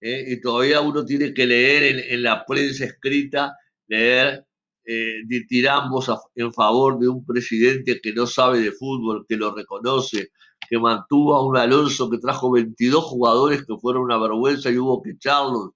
¿Eh? 0.00 0.24
y 0.28 0.40
todavía 0.40 0.80
uno 0.80 1.04
tiene 1.04 1.32
que 1.34 1.46
leer 1.46 2.10
en, 2.10 2.22
la 2.22 2.44
prensa 2.44 2.84
escrita, 2.84 3.56
leer 3.86 4.44
eh, 4.84 5.22
tirambos 5.48 6.10
en 6.34 6.52
favor 6.52 6.98
de 6.98 7.08
un 7.08 7.24
presidente 7.24 8.00
que 8.00 8.12
no 8.12 8.26
sabe 8.26 8.60
de 8.60 8.72
fútbol, 8.72 9.26
que 9.28 9.36
lo 9.36 9.54
reconoce, 9.54 10.30
que 10.68 10.78
mantuvo 10.78 11.34
a 11.34 11.46
un 11.46 11.56
Alonso 11.56 12.10
que 12.10 12.18
trajo 12.18 12.50
22 12.50 13.04
jugadores 13.04 13.64
que 13.64 13.76
fueron 13.76 14.02
una 14.04 14.18
vergüenza 14.18 14.70
y 14.70 14.78
hubo 14.78 15.02
que 15.02 15.10
echarlos, 15.10 15.70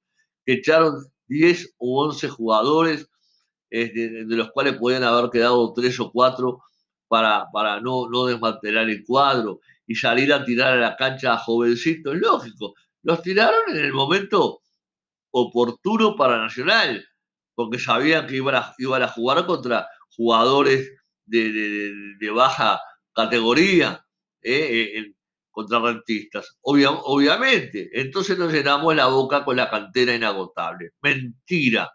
que 0.44 0.54
echaron 0.54 0.96
10 1.28 1.74
u 1.78 1.98
11 2.00 2.28
jugadores, 2.28 3.08
de, 3.70 4.24
los 4.28 4.50
cuales 4.50 4.74
podían 4.74 5.02
haber 5.02 5.30
quedado 5.30 5.72
3 5.72 6.00
o 6.00 6.12
4 6.12 6.58
para, 7.08 7.46
para 7.52 7.80
no, 7.80 8.08
no 8.10 8.26
desmantelar 8.26 8.88
el 8.90 9.02
cuadro 9.04 9.60
y 9.86 9.94
salir 9.94 10.32
a 10.32 10.44
tirar 10.44 10.74
a 10.74 10.80
la 10.80 10.96
cancha 10.96 11.34
a 11.34 11.38
jovencitos, 11.38 12.14
lógico, 12.16 12.74
los 13.02 13.22
tiraron 13.22 13.70
en 13.70 13.84
el 13.84 13.92
momento 13.92 14.60
oportuno 15.30 16.16
para 16.16 16.38
Nacional, 16.38 17.04
porque 17.54 17.78
sabían 17.78 18.26
que 18.26 18.36
iban 18.36 18.54
a, 18.54 18.74
iban 18.78 19.02
a 19.02 19.08
jugar 19.08 19.44
contra 19.46 19.88
jugadores 20.10 20.90
de, 21.24 22.30
baja 22.34 22.80
categoría, 23.14 24.04
eh, 24.42 24.92
eh, 24.96 25.14
contra 25.50 25.80
rentistas. 25.80 26.56
obviamente, 26.62 27.90
entonces 27.92 28.38
nos 28.38 28.52
llenamos 28.52 28.96
la 28.96 29.06
boca 29.06 29.44
con 29.44 29.56
la 29.56 29.70
cantera 29.70 30.14
inagotable. 30.14 30.92
Mentira. 31.02 31.90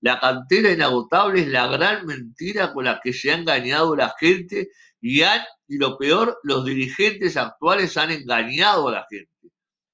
La 0.00 0.20
cantera 0.20 0.70
inagotable 0.70 1.42
es 1.42 1.48
la 1.48 1.66
gran 1.66 2.04
mentira 2.06 2.72
con 2.72 2.84
la 2.84 3.00
que 3.02 3.12
se 3.12 3.30
ha 3.30 3.36
engañado 3.36 3.96
la 3.96 4.14
gente 4.18 4.68
y, 5.00 5.22
y 5.22 5.78
lo 5.78 5.96
peor, 5.98 6.38
los 6.42 6.64
dirigentes 6.64 7.36
actuales 7.36 7.96
han 7.96 8.10
engañado 8.10 8.88
a 8.88 8.92
la 8.92 9.06
gente. 9.08 9.30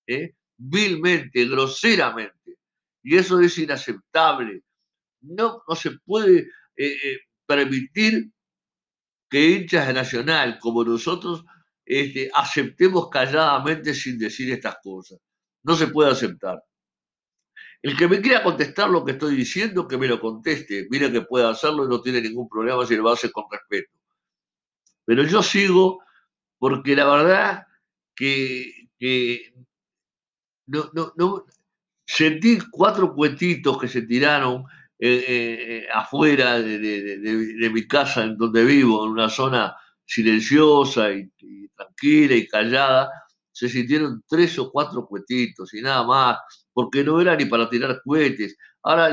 ¿eh? 0.06 0.34
Vilmente, 0.60 1.46
groseramente. 1.46 2.58
Y 3.02 3.16
eso 3.16 3.40
es 3.40 3.56
inaceptable. 3.58 4.62
No, 5.22 5.62
no 5.66 5.74
se 5.74 5.92
puede 6.04 6.40
eh, 6.76 6.96
eh, 7.02 7.18
permitir 7.46 8.30
que 9.28 9.50
hinchas 9.50 9.86
de 9.86 9.94
Nacional 9.94 10.58
como 10.60 10.84
nosotros 10.84 11.44
este, 11.86 12.30
aceptemos 12.34 13.08
calladamente 13.08 13.94
sin 13.94 14.18
decir 14.18 14.52
estas 14.52 14.76
cosas. 14.82 15.18
No 15.62 15.74
se 15.76 15.88
puede 15.88 16.10
aceptar. 16.10 16.62
El 17.82 17.96
que 17.96 18.08
me 18.08 18.20
quiera 18.20 18.42
contestar 18.42 18.90
lo 18.90 19.04
que 19.04 19.12
estoy 19.12 19.34
diciendo, 19.34 19.88
que 19.88 19.96
me 19.96 20.08
lo 20.08 20.20
conteste. 20.20 20.86
Mira 20.90 21.10
que 21.10 21.22
puede 21.22 21.48
hacerlo 21.48 21.86
y 21.86 21.88
no 21.88 22.02
tiene 22.02 22.20
ningún 22.20 22.48
problema 22.48 22.84
si 22.86 22.96
lo 22.96 23.08
hace 23.08 23.30
con 23.32 23.44
respeto. 23.50 23.90
Pero 25.06 25.24
yo 25.24 25.42
sigo 25.42 26.00
porque 26.58 26.94
la 26.94 27.06
verdad 27.06 27.66
que, 28.14 28.88
que 28.98 29.54
no, 30.70 31.44
sentí 32.06 32.58
cuatro 32.70 33.14
cuetitos 33.14 33.78
que 33.78 33.88
se 33.88 34.02
tiraron 34.02 34.64
eh, 34.98 35.24
eh, 35.28 35.86
afuera 35.92 36.60
de, 36.60 37.70
mi 37.72 37.86
casa 37.86 38.24
en 38.24 38.36
donde 38.36 38.64
vivo, 38.64 39.04
en 39.04 39.12
una 39.12 39.28
zona 39.28 39.74
silenciosa 40.04 41.12
y, 41.12 41.30
tranquila 41.76 42.34
y 42.34 42.46
callada, 42.46 43.10
se 43.52 43.68
sintieron 43.68 44.22
tres 44.28 44.58
o 44.58 44.70
cuatro 44.70 45.06
cuetitos 45.06 45.72
y 45.74 45.82
nada 45.82 46.04
más, 46.04 46.38
porque 46.72 47.04
no 47.04 47.20
era 47.20 47.36
ni 47.36 47.46
para 47.46 47.68
tirar 47.68 48.00
cohetes. 48.04 48.56
Ahora 48.82 49.10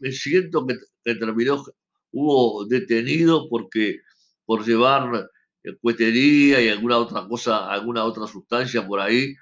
me 0.00 0.12
siento 0.12 0.66
que, 0.66 0.76
terminó, 1.14 1.64
hubo 2.12 2.64
detenido 2.66 3.48
porque 3.48 4.00
por 4.44 4.64
llevar 4.64 5.28
eh, 5.64 5.76
cuetería 5.80 6.60
y 6.60 6.68
alguna 6.68 6.98
otra 6.98 7.26
cosa, 7.26 7.70
alguna 7.70 8.04
otra 8.04 8.26
sustancia 8.26 8.86
por 8.86 9.00
ahí, 9.00 9.34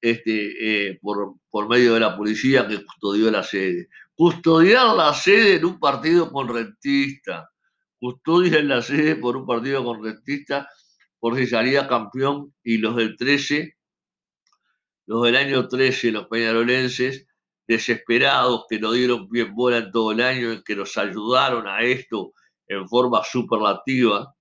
este, 0.00 0.90
eh, 0.90 0.98
por, 1.00 1.34
por, 1.50 1.68
medio 1.68 1.94
de 1.94 2.00
la 2.00 2.16
policía 2.16 2.66
que 2.66 2.84
custodió 2.84 3.30
la 3.30 3.42
sede. 3.42 3.88
Custodiar 4.14 4.94
la 4.96 5.12
sede 5.14 5.56
en 5.56 5.64
un 5.64 5.78
partido 5.78 6.30
con 6.32 6.48
rentista. 6.48 7.50
Custodiar 7.98 8.64
la 8.64 8.82
sede 8.82 9.16
por 9.16 9.36
un 9.36 9.46
partido 9.46 9.84
con 9.84 10.02
rentista 10.02 10.68
por 11.18 11.36
si 11.36 11.48
salía 11.48 11.88
campeón 11.88 12.54
y 12.62 12.78
los 12.78 12.94
del 12.94 13.16
13, 13.16 13.76
los 15.06 15.24
del 15.24 15.34
año 15.34 15.66
13, 15.66 16.12
los 16.12 16.28
peñarolenses, 16.28 17.26
desesperados, 17.66 18.66
que 18.68 18.78
no 18.78 18.92
dieron 18.92 19.28
bien 19.28 19.52
bola 19.52 19.78
en 19.78 19.90
todo 19.90 20.12
el 20.12 20.20
año, 20.20 20.62
que 20.64 20.76
nos 20.76 20.96
ayudaron 20.96 21.66
a 21.66 21.82
esto 21.82 22.32
en 22.68 22.86
forma 22.88 23.24
superlativa, 23.24 24.35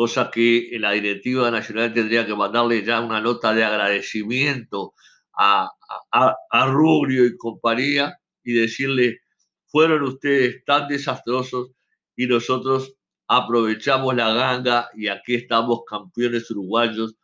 cosa 0.00 0.30
que 0.30 0.70
la 0.80 0.92
directiva 0.92 1.50
nacional 1.50 1.92
tendría 1.92 2.24
que 2.24 2.34
mandarle 2.34 2.82
ya 2.82 3.02
una 3.02 3.20
nota 3.20 3.52
de 3.52 3.64
agradecimiento 3.64 4.94
a, 5.36 5.70
a, 6.10 6.66
Rubio 6.68 7.26
y 7.26 7.36
compañía 7.36 8.18
y 8.42 8.54
decirle, 8.54 9.18
fueron 9.66 10.04
ustedes 10.04 10.64
tan 10.64 10.88
desastrosos 10.88 11.72
y 12.16 12.26
nosotros 12.26 12.94
aprovechamos 13.28 14.14
la 14.14 14.32
ganga 14.32 14.88
y 14.96 15.08
aquí 15.08 15.34
estamos 15.34 15.80
campeones 15.86 16.50
uruguayos 16.50 17.16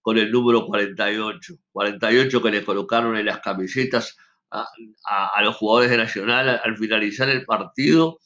con 0.00 0.18
el 0.18 0.32
número 0.32 0.66
48. 0.66 1.54
48 1.70 2.42
que 2.42 2.50
le 2.50 2.64
colocaron 2.64 3.16
en 3.16 3.26
las 3.26 3.38
camisetas 3.38 4.16
a, 4.50 4.66
a 5.36 5.42
los 5.44 5.54
jugadores 5.54 5.92
de 5.92 5.98
Nacional 5.98 6.60
al 6.64 6.76
finalizar 6.76 7.28
el 7.28 7.44
partido 7.44 8.18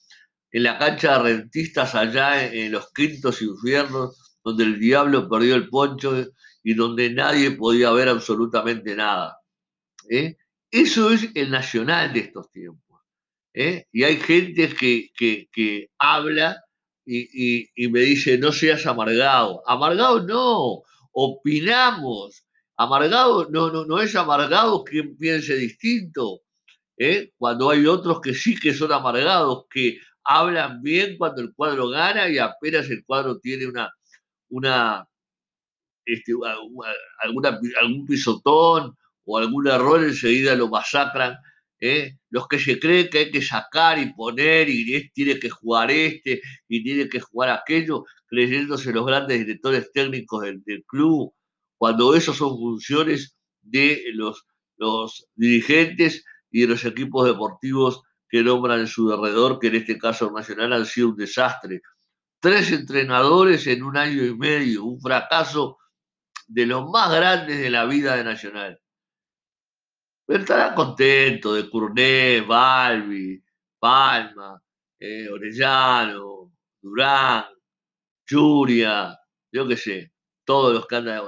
en 0.52 0.62
la 0.62 0.78
cancha 0.78 1.18
de 1.18 1.22
rentistas 1.22 1.94
allá 1.94 2.44
en, 2.44 2.70
los 2.70 2.92
quintos 2.92 3.40
infiernos, 3.40 4.38
donde 4.44 4.64
el 4.64 4.78
diablo 4.78 5.28
perdió 5.28 5.54
el 5.54 5.68
poncho 5.68 6.26
y 6.62 6.74
donde 6.74 7.10
nadie 7.10 7.52
podía 7.52 7.90
ver 7.92 8.08
absolutamente 8.08 8.94
nada. 8.94 9.38
¿eh? 10.10 10.36
Eso 10.70 11.10
es 11.10 11.30
el 11.34 11.50
nacional 11.50 12.12
de 12.12 12.20
estos 12.20 12.50
tiempos. 12.50 13.00
¿eh? 13.54 13.86
Y 13.92 14.04
hay 14.04 14.16
gente 14.16 14.68
que, 14.74 15.10
que, 15.16 15.90
habla 15.98 16.62
y, 17.04 17.68
y, 17.74 17.88
me 17.88 18.00
dice, 18.00 18.36
no 18.36 18.52
seas 18.52 18.86
amargado. 18.86 19.62
Amargado 19.66 20.22
no, 20.26 20.82
opinamos. 21.12 22.44
Amargado 22.76 23.48
no, 23.50 23.70
no, 23.70 23.84
no 23.86 24.00
es 24.00 24.14
amargado 24.16 24.84
quien 24.84 25.16
piense 25.16 25.56
distinto. 25.56 26.42
¿eh? 26.98 27.32
Cuando 27.38 27.70
hay 27.70 27.86
otros 27.86 28.20
que 28.20 28.34
sí 28.34 28.58
que 28.58 28.74
son 28.74 28.92
amargados, 28.92 29.64
que 29.70 29.98
hablan 30.24 30.82
bien 30.82 31.16
cuando 31.18 31.42
el 31.42 31.52
cuadro 31.54 31.88
gana 31.88 32.28
y 32.28 32.38
apenas 32.38 32.88
el 32.90 33.04
cuadro 33.04 33.38
tiene 33.38 33.66
una, 33.66 33.92
una 34.48 35.06
este, 36.04 36.32
alguna, 37.20 37.58
algún 37.80 38.06
pisotón 38.06 38.96
o 39.24 39.38
algún 39.38 39.68
error, 39.68 40.02
enseguida 40.02 40.54
lo 40.54 40.68
masacran 40.68 41.36
¿eh? 41.82 42.16
los 42.30 42.46
que 42.48 42.58
se 42.58 42.78
creen 42.78 43.10
que 43.10 43.18
hay 43.18 43.30
que 43.30 43.42
sacar 43.42 43.98
y 43.98 44.14
poner 44.14 44.68
y 44.70 45.10
tiene 45.10 45.38
que 45.38 45.50
jugar 45.50 45.90
este 45.90 46.40
y 46.68 46.82
tiene 46.82 47.08
que 47.08 47.20
jugar 47.20 47.50
aquello, 47.50 48.04
creyéndose 48.26 48.92
los 48.92 49.04
grandes 49.04 49.40
directores 49.40 49.92
técnicos 49.92 50.42
del, 50.42 50.84
club, 50.86 51.34
cuando 51.76 52.14
esas 52.14 52.36
son 52.36 52.56
funciones 52.56 53.36
de 53.60 54.04
los, 54.14 54.46
los 54.76 55.26
dirigentes 55.34 56.24
y 56.50 56.62
de 56.62 56.68
los 56.68 56.84
equipos 56.84 57.26
deportivos 57.26 58.02
que 58.32 58.42
nombran 58.42 58.80
en 58.80 58.86
su 58.86 59.10
derredor, 59.10 59.58
que 59.58 59.66
en 59.66 59.74
este 59.74 59.98
caso 59.98 60.32
Nacional 60.32 60.72
han 60.72 60.86
sido 60.86 61.10
un 61.10 61.16
desastre. 61.16 61.82
Tres 62.40 62.72
entrenadores 62.72 63.66
en 63.66 63.82
un 63.82 63.94
año 63.98 64.24
y 64.24 64.34
medio, 64.34 64.84
un 64.86 64.98
fracaso 64.98 65.76
de 66.46 66.64
los 66.64 66.88
más 66.88 67.14
grandes 67.14 67.58
de 67.58 67.68
la 67.68 67.84
vida 67.84 68.16
de 68.16 68.24
Nacional. 68.24 68.80
Pero 70.24 70.40
estará 70.40 70.74
contento 70.74 71.52
de 71.52 71.68
Curné, 71.68 72.40
Balbi, 72.40 73.44
Palma, 73.78 74.58
eh, 74.98 75.28
Orellano, 75.28 76.54
Durán, 76.80 77.44
Churia, 78.26 79.14
yo 79.52 79.68
qué 79.68 79.76
sé, 79.76 80.12
todos 80.46 80.72
los 80.72 80.86
que 80.86 80.96
andan, 80.96 81.20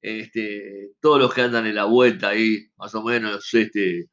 este, 0.00 0.92
todos 1.00 1.18
los 1.18 1.34
que 1.34 1.42
andan 1.42 1.66
en 1.66 1.74
la 1.74 1.86
vuelta 1.86 2.28
ahí, 2.28 2.68
más 2.76 2.94
o 2.94 3.02
menos, 3.02 3.52
este, 3.52 4.08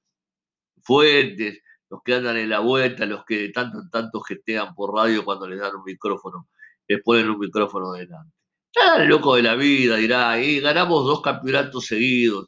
Fuentes, 0.83 1.61
los 1.91 2.01
que 2.03 2.15
andan 2.15 2.37
en 2.37 2.49
la 2.49 2.59
vuelta, 2.59 3.05
los 3.05 3.25
que 3.25 3.37
de 3.37 3.49
tanto 3.49 3.79
en 3.79 3.89
tanto 3.89 4.21
gestean 4.21 4.73
por 4.73 4.95
radio 4.95 5.25
cuando 5.25 5.45
les 5.45 5.59
dan 5.59 5.75
un 5.75 5.83
micrófono, 5.83 6.47
les 6.87 7.03
ponen 7.03 7.29
un 7.29 7.37
micrófono 7.37 7.91
delante. 7.91 8.33
Ya 8.73 9.03
el 9.03 9.09
loco 9.09 9.35
de 9.35 9.43
la 9.43 9.55
vida 9.55 9.97
dirá, 9.97 10.31
ahí 10.31 10.61
ganamos 10.61 11.05
dos 11.05 11.21
campeonatos 11.21 11.85
seguidos. 11.85 12.47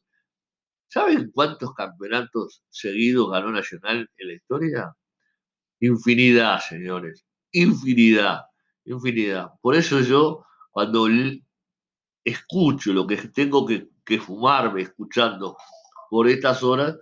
¿Saben 0.87 1.29
cuántos 1.33 1.73
campeonatos 1.73 2.63
seguidos 2.69 3.31
ganó 3.31 3.51
Nacional 3.51 4.09
en 4.15 4.27
la 4.27 4.33
historia? 4.33 4.95
Infinidad, 5.81 6.61
señores. 6.61 7.25
Infinidad. 7.51 8.43
Infinidad. 8.85 9.49
Por 9.61 9.75
eso 9.75 9.99
yo, 9.99 10.45
cuando 10.71 11.07
escucho 12.23 12.93
lo 12.93 13.05
que 13.05 13.17
tengo 13.17 13.65
que, 13.65 13.89
fumarme 14.19 14.83
escuchando 14.83 15.57
por 16.09 16.29
estas 16.29 16.63
horas, 16.63 16.95
eh, 16.95 16.99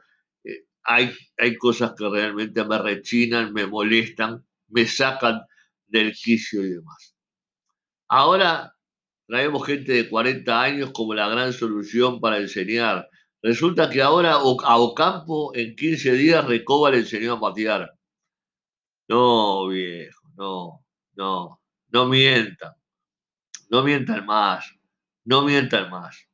hay, 0.83 1.13
hay 1.37 1.57
cosas 1.57 1.93
que 1.97 2.09
realmente 2.09 2.63
me 2.65 2.77
rechinan, 2.77 3.53
me 3.53 3.67
molestan, 3.67 4.45
me 4.69 4.85
sacan 4.85 5.41
del 5.87 6.13
quicio 6.13 6.63
y 6.63 6.69
demás. 6.71 7.15
Ahora 8.07 8.73
traemos 9.27 9.65
gente 9.65 9.93
de 9.93 10.09
40 10.09 10.61
años 10.61 10.91
como 10.91 11.13
la 11.13 11.29
gran 11.29 11.53
solución 11.53 12.19
para 12.19 12.37
enseñar. 12.37 13.09
Resulta 13.41 13.89
que 13.89 14.01
ahora 14.01 14.33
a 14.33 14.77
Ocampo 14.77 15.51
en 15.55 15.75
15 15.75 16.13
días 16.13 16.45
Recoba 16.45 16.91
le 16.91 16.99
enseñó 16.99 17.33
a 17.33 17.39
patear. 17.39 17.91
No, 19.07 19.67
viejo, 19.67 20.21
no, 20.35 20.85
no, 21.13 21.61
no 21.89 22.05
mientan. 22.07 22.73
No 23.69 23.83
mientan 23.83 24.25
más, 24.25 24.65
no 25.23 25.43
mientan 25.43 25.89
más. 25.89 26.27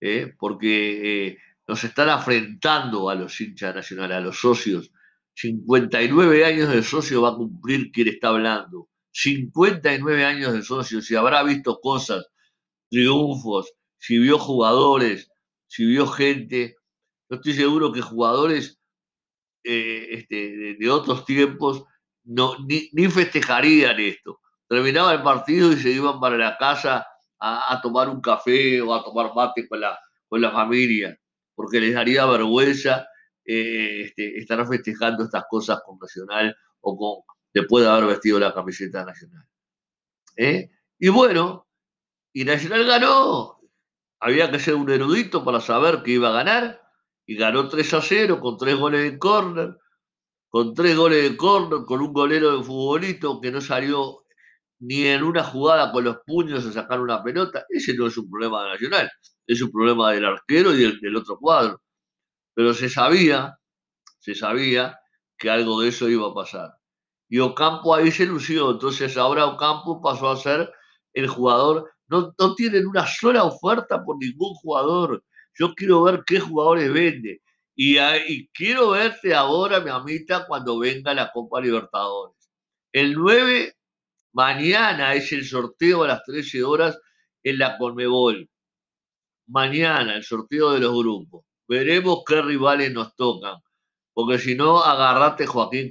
¿eh? 0.00 0.34
Porque 0.38 1.28
eh, 1.28 1.38
nos 1.66 1.82
están 1.84 2.10
afrentando 2.10 3.08
a 3.08 3.14
los 3.14 3.40
hinchas 3.40 3.74
nacionales, 3.74 4.16
a 4.16 4.20
los 4.20 4.38
socios. 4.38 4.90
59 5.34 6.44
años 6.44 6.70
de 6.70 6.82
socio 6.82 7.22
va 7.22 7.30
a 7.30 7.36
cumplir 7.36 7.90
quien 7.90 8.08
está 8.08 8.28
hablando. 8.28 8.88
59 9.12 10.24
años 10.24 10.52
de 10.52 10.62
socio, 10.62 11.00
si 11.00 11.14
habrá 11.14 11.42
visto 11.42 11.80
cosas 11.80 12.26
triunfos, 12.90 13.72
si 13.98 14.18
vio 14.18 14.38
jugadores, 14.38 15.30
si 15.66 15.86
vio 15.86 16.06
gente. 16.06 16.76
No 17.28 17.36
estoy 17.36 17.54
seguro 17.54 17.92
que 17.92 18.02
jugadores 18.02 18.78
eh, 19.64 20.08
este, 20.10 20.76
de, 20.78 20.90
otros 20.90 21.24
tiempos 21.24 21.84
ni, 22.24 23.08
festejarían 23.08 23.98
esto. 23.98 24.40
Terminaba 24.68 25.12
el 25.12 25.22
partido 25.22 25.72
y 25.72 25.76
se 25.76 25.90
iban 25.90 26.20
para 26.20 26.36
la 26.36 26.56
casa 26.58 27.06
a, 27.40 27.80
tomar 27.82 28.08
un 28.08 28.20
café 28.20 28.80
o 28.80 28.94
a 28.94 29.02
tomar 29.02 29.32
mate 29.34 29.68
con 29.68 29.80
la, 29.80 29.98
con 30.28 30.40
la 30.40 30.50
familia, 30.50 31.18
porque 31.54 31.80
les 31.80 31.94
daría 31.94 32.26
vergüenza 32.26 33.06
eh, 33.44 34.02
este, 34.06 34.38
estar 34.38 34.66
festejando 34.66 35.24
estas 35.24 35.44
cosas 35.48 35.80
con 35.84 35.98
Nacional 35.98 36.56
o 36.80 36.96
con 36.96 37.34
después 37.54 37.84
de 37.84 37.90
haber 37.90 38.06
vestido 38.06 38.40
la 38.40 38.52
camiseta 38.52 39.04
nacional. 39.04 39.46
¿Eh? 40.36 40.70
Y 40.98 41.08
bueno, 41.08 41.68
y 42.32 42.44
Nacional 42.44 42.84
ganó. 42.84 43.60
Había 44.20 44.50
que 44.50 44.58
ser 44.58 44.74
un 44.74 44.90
erudito 44.90 45.44
para 45.44 45.60
saber 45.60 46.02
que 46.02 46.12
iba 46.12 46.28
a 46.30 46.32
ganar. 46.32 46.80
Y 47.26 47.36
ganó 47.36 47.68
3 47.68 47.94
a 47.94 48.02
0 48.02 48.40
con 48.40 48.58
tres 48.58 48.76
goles 48.76 49.10
de 49.10 49.18
córner. 49.18 49.78
Con 50.48 50.74
tres 50.74 50.96
goles 50.96 51.22
de 51.30 51.36
córner, 51.36 51.84
con 51.86 52.00
un 52.00 52.12
golero 52.12 52.58
de 52.58 52.64
futbolito 52.64 53.40
que 53.40 53.50
no 53.50 53.60
salió 53.60 54.24
ni 54.80 55.06
en 55.06 55.22
una 55.22 55.42
jugada 55.42 55.90
con 55.92 56.04
los 56.04 56.18
puños 56.26 56.66
a 56.66 56.72
sacar 56.72 57.00
una 57.00 57.22
pelota. 57.22 57.64
Ese 57.68 57.94
no 57.94 58.06
es 58.08 58.16
un 58.16 58.28
problema 58.28 58.64
de 58.64 58.70
Nacional. 58.70 59.10
Es 59.46 59.62
un 59.62 59.70
problema 59.70 60.12
del 60.12 60.24
arquero 60.24 60.74
y 60.74 60.82
del, 60.82 61.00
del 61.00 61.16
otro 61.16 61.38
cuadro. 61.38 61.80
Pero 62.54 62.74
se 62.74 62.88
sabía, 62.88 63.58
se 64.18 64.34
sabía 64.34 64.98
que 65.38 65.50
algo 65.50 65.80
de 65.80 65.88
eso 65.88 66.08
iba 66.08 66.28
a 66.28 66.34
pasar. 66.34 66.74
Y 67.28 67.40
Ocampo 67.40 67.94
ahí 67.94 68.10
se 68.10 68.26
lució. 68.26 68.72
Entonces 68.72 69.16
ahora 69.16 69.46
Ocampo 69.46 70.00
pasó 70.00 70.30
a 70.30 70.36
ser 70.36 70.72
el 71.12 71.28
jugador 71.28 71.94
no, 72.08 72.54
tienen 72.54 72.86
una 72.86 73.06
sola 73.06 73.44
oferta 73.44 74.04
por 74.04 74.18
ningún 74.18 74.54
jugador. 74.54 75.24
Yo 75.54 75.74
quiero 75.74 76.02
ver 76.02 76.22
qué 76.26 76.40
jugadores 76.40 76.92
vende. 76.92 77.40
Y, 77.76 77.96
quiero 78.48 78.90
verte 78.90 79.34
ahora, 79.34 79.80
mi 79.80 79.90
amita, 79.90 80.46
cuando 80.46 80.78
venga 80.78 81.14
la 81.14 81.30
Copa 81.32 81.60
Libertadores. 81.60 82.36
El 82.92 83.14
9, 83.14 83.74
mañana 84.32 85.14
es 85.14 85.32
el 85.32 85.44
sorteo 85.44 86.04
a 86.04 86.08
las 86.08 86.22
13 86.24 86.62
horas 86.62 86.98
en 87.42 87.58
la 87.58 87.76
Conmebol. 87.78 88.48
Mañana, 89.46 90.16
el 90.16 90.24
sorteo 90.24 90.72
de 90.72 90.80
los 90.80 90.96
grupos. 90.96 91.44
Veremos 91.68 92.22
qué 92.26 92.42
rivales 92.42 92.92
nos 92.92 93.14
tocan. 93.16 93.56
Porque 94.12 94.38
si 94.38 94.54
no, 94.54 94.82
agarrate, 94.82 95.46
Joaquín, 95.46 95.88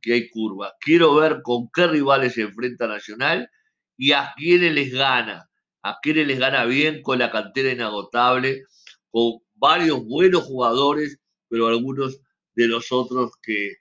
que 0.00 0.12
hay 0.12 0.30
curva. 0.30 0.72
Quiero 0.80 1.14
ver 1.14 1.42
con 1.42 1.68
qué 1.74 1.86
rivales 1.86 2.34
se 2.34 2.42
enfrenta 2.42 2.86
Nacional 2.86 3.50
y 3.96 4.12
a 4.12 4.32
quiénes 4.36 4.72
les 4.72 4.92
gana 4.92 5.48
a 5.86 6.00
quienes 6.02 6.26
les 6.26 6.40
gana 6.40 6.64
bien 6.64 7.00
con 7.00 7.20
la 7.20 7.30
cantera 7.30 7.70
inagotable, 7.70 8.64
con 9.12 9.38
varios 9.54 10.04
buenos 10.04 10.42
jugadores, 10.42 11.20
pero 11.48 11.68
algunos 11.68 12.20
de 12.56 12.66
los 12.66 12.90
otros 12.90 13.30
que 13.40 13.76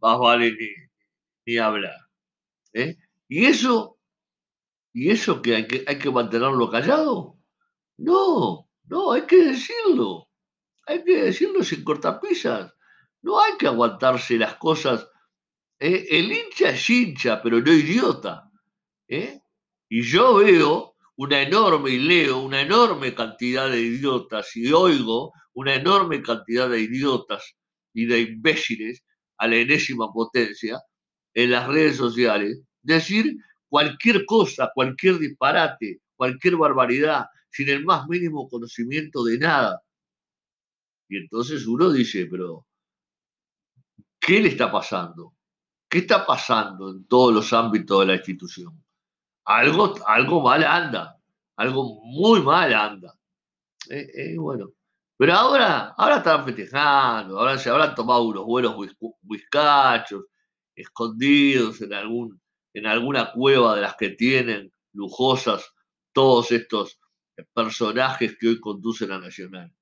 más 0.00 0.18
vale 0.18 0.54
ni, 1.46 1.56
hablar. 1.56 1.96
¿eh? 2.74 2.98
¿Y 3.26 3.46
eso? 3.46 3.98
¿Y 4.92 5.10
eso 5.10 5.40
que 5.40 5.56
hay, 5.56 5.66
que 5.66 5.84
hay 5.86 5.98
que 5.98 6.10
mantenerlo 6.10 6.70
callado? 6.70 7.38
No, 7.96 8.65
no, 8.88 9.12
hay 9.12 9.22
que 9.22 9.44
decirlo. 9.44 10.28
Hay 10.86 11.02
que 11.04 11.22
decirlo 11.24 11.62
sin 11.64 11.82
cortapisas. 11.82 12.72
No 13.22 13.40
hay 13.40 13.56
que 13.58 13.66
aguantarse 13.66 14.38
las 14.38 14.56
cosas. 14.56 15.08
¿eh? 15.78 16.06
El 16.10 16.32
hincha 16.32 16.70
es 16.70 16.88
hincha, 16.88 17.42
pero 17.42 17.60
no 17.60 17.72
idiota. 17.72 18.50
¿eh? 19.08 19.40
Y 19.88 20.02
yo 20.02 20.36
veo 20.36 20.94
una 21.16 21.42
enorme, 21.42 21.90
y 21.90 21.98
leo 21.98 22.38
una 22.40 22.60
enorme 22.60 23.14
cantidad 23.14 23.70
de 23.70 23.80
idiotas 23.80 24.54
y 24.54 24.70
oigo 24.70 25.32
una 25.54 25.74
enorme 25.74 26.22
cantidad 26.22 26.68
de 26.68 26.80
idiotas 26.80 27.56
y 27.94 28.04
de 28.04 28.20
imbéciles 28.20 29.02
a 29.38 29.48
la 29.48 29.56
enésima 29.56 30.12
potencia 30.12 30.78
en 31.34 31.50
las 31.50 31.66
redes 31.68 31.96
sociales 31.96 32.60
decir 32.82 33.36
cualquier 33.68 34.26
cosa, 34.26 34.70
cualquier 34.74 35.18
disparate, 35.18 36.00
cualquier 36.14 36.56
barbaridad, 36.56 37.26
sin 37.56 37.68
el 37.70 37.84
más 37.84 38.06
mínimo 38.08 38.48
conocimiento 38.48 39.24
de 39.24 39.38
nada. 39.38 39.82
Y 41.08 41.18
entonces 41.18 41.66
uno 41.66 41.90
dice, 41.90 42.26
pero, 42.26 42.66
¿qué 44.20 44.40
le 44.40 44.48
está 44.48 44.70
pasando? 44.70 45.34
¿Qué 45.88 45.98
está 45.98 46.26
pasando 46.26 46.90
en 46.90 47.06
todos 47.06 47.32
los 47.32 47.52
ámbitos 47.52 48.00
de 48.00 48.06
la 48.06 48.14
institución? 48.16 48.86
algo, 49.46 49.94
algo 50.06 50.42
mal 50.42 50.64
anda, 50.64 51.16
algo 51.56 52.00
muy 52.04 52.42
mal 52.42 52.72
anda. 52.74 53.14
Eh, 53.88 54.06
eh, 54.14 54.36
bueno, 54.36 54.70
pero 55.16 55.34
ahora, 55.34 55.94
ahora 55.96 56.18
están 56.18 56.44
festejando, 56.44 57.38
ahora 57.38 57.56
se 57.56 57.70
habrán 57.70 57.94
tomado 57.94 58.24
unos 58.24 58.44
buenos 58.44 58.76
whiskachos, 59.22 60.24
escondidos 60.74 61.80
en, 61.80 61.94
algún, 61.94 62.40
en 62.74 62.86
alguna 62.86 63.32
cueva 63.32 63.76
de 63.76 63.82
las 63.82 63.96
que 63.96 64.10
tienen, 64.10 64.72
lujosas, 64.92 65.72
todos 66.12 66.50
estos 66.50 66.98
personajes 67.52 68.36
que 68.38 68.48
hoy 68.48 68.60
conducen 68.60 69.12
a 69.12 69.18
Nacional. 69.18 69.72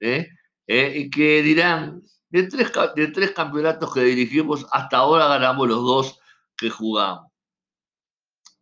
¿eh? 0.00 0.28
y 0.66 1.10
que 1.10 1.42
dirán, 1.42 2.02
de 2.28 2.44
tres, 2.44 2.70
de 2.94 3.08
tres 3.08 3.32
campeonatos 3.32 3.92
que 3.92 4.02
dirigimos, 4.02 4.66
hasta 4.72 4.98
ahora 4.98 5.26
ganamos 5.26 5.68
los 5.68 5.82
dos 5.82 6.20
que 6.56 6.70
jugamos 6.70 7.30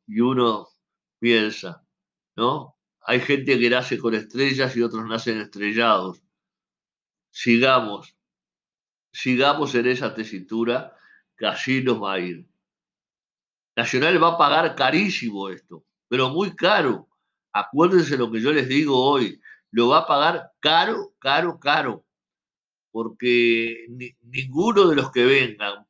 y 0.08 0.20
uno 0.20 0.68
piensa, 1.20 1.86
¿no? 2.34 2.76
Hay 3.02 3.20
gente 3.20 3.58
que 3.58 3.70
nace 3.70 3.98
con 3.98 4.14
estrellas 4.14 4.74
y 4.76 4.82
otros 4.82 5.06
nacen 5.06 5.38
estrellados. 5.38 6.22
Sigamos, 7.30 8.16
sigamos 9.12 9.74
en 9.74 9.86
esa 9.86 10.14
tesitura 10.14 10.96
que 11.36 11.46
así 11.46 11.82
nos 11.82 12.02
va 12.02 12.14
a 12.14 12.18
ir. 12.20 12.48
Nacional 13.76 14.22
va 14.22 14.34
a 14.34 14.38
pagar 14.38 14.74
carísimo 14.74 15.50
esto, 15.50 15.86
pero 16.08 16.30
muy 16.30 16.56
caro. 16.56 17.07
Acuérdense 17.60 18.16
lo 18.16 18.30
que 18.30 18.40
yo 18.40 18.52
les 18.52 18.68
digo 18.68 18.96
hoy, 18.96 19.40
lo 19.70 19.88
va 19.88 19.98
a 19.98 20.06
pagar 20.06 20.52
caro, 20.60 21.14
caro, 21.18 21.58
caro, 21.58 22.04
porque 22.90 23.86
ninguno 24.22 24.88
de 24.88 24.96
los 24.96 25.10
que 25.10 25.24
vengan 25.24 25.86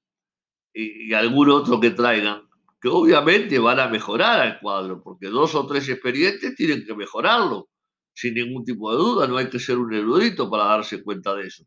y, 0.73 1.09
y 1.11 1.15
algún 1.15 1.51
otro 1.51 1.81
que 1.81 1.91
traigan, 1.91 2.49
que 2.81 2.89
obviamente 2.89 3.59
van 3.59 3.81
a 3.81 3.89
mejorar 3.89 4.41
al 4.41 4.61
cuadro, 4.61 5.03
porque 5.03 5.27
dos 5.29 5.55
o 5.55 5.67
tres 5.67 5.89
expedientes 5.89 6.55
tienen 6.55 6.85
que 6.87 6.95
mejorarlo, 6.95 7.69
sin 8.15 8.35
ningún 8.35 8.65
tipo 8.65 8.91
de 8.91 8.99
duda, 8.99 9.27
no 9.27 9.37
hay 9.37 9.49
que 9.49 9.61
ser 9.61 9.79
un 9.79 9.95
erudito 9.95 10.51
para 10.51 10.65
darse 10.65 11.03
cuenta 11.03 11.35
de 11.35 11.47
eso. 11.47 11.65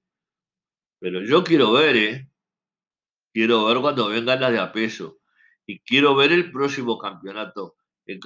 Pero 0.99 1.23
yo 1.23 1.43
quiero 1.43 1.71
ver, 1.71 1.95
¿eh? 1.95 2.29
Quiero 3.33 3.65
ver 3.65 3.77
cuando 3.79 4.09
vengan 4.09 4.41
las 4.41 4.51
de 4.51 4.59
a 4.59 4.71
peso. 4.71 5.19
Y 5.65 5.79
quiero 5.79 6.15
ver 6.15 6.31
el 6.31 6.51
próximo 6.51 6.97
campeonato, 6.97 7.75
el, 8.05 8.19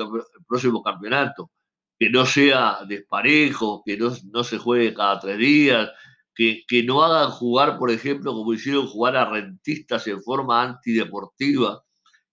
próximo 0.48 0.82
campeonato. 0.84 1.52
Que 2.00 2.10
no 2.10 2.26
sea 2.26 2.80
desparejo, 2.88 3.84
que 3.86 3.98
no, 3.98 4.12
no 4.32 4.44
se 4.44 4.58
juegue 4.58 4.94
cada 4.94 5.20
tres 5.20 5.38
días, 5.38 5.92
que, 6.36 6.64
que, 6.68 6.84
no 6.84 7.04
hagan 7.04 7.32
jugar, 7.32 7.78
por 7.78 7.92
ejemplo, 7.92 8.34
como 8.34 8.54
hicieron 8.54 8.88
jugar 8.88 9.16
a 9.16 9.30
rentistas 9.30 10.06
en 10.08 10.22
forma 10.22 10.62
antideportiva. 10.64 11.84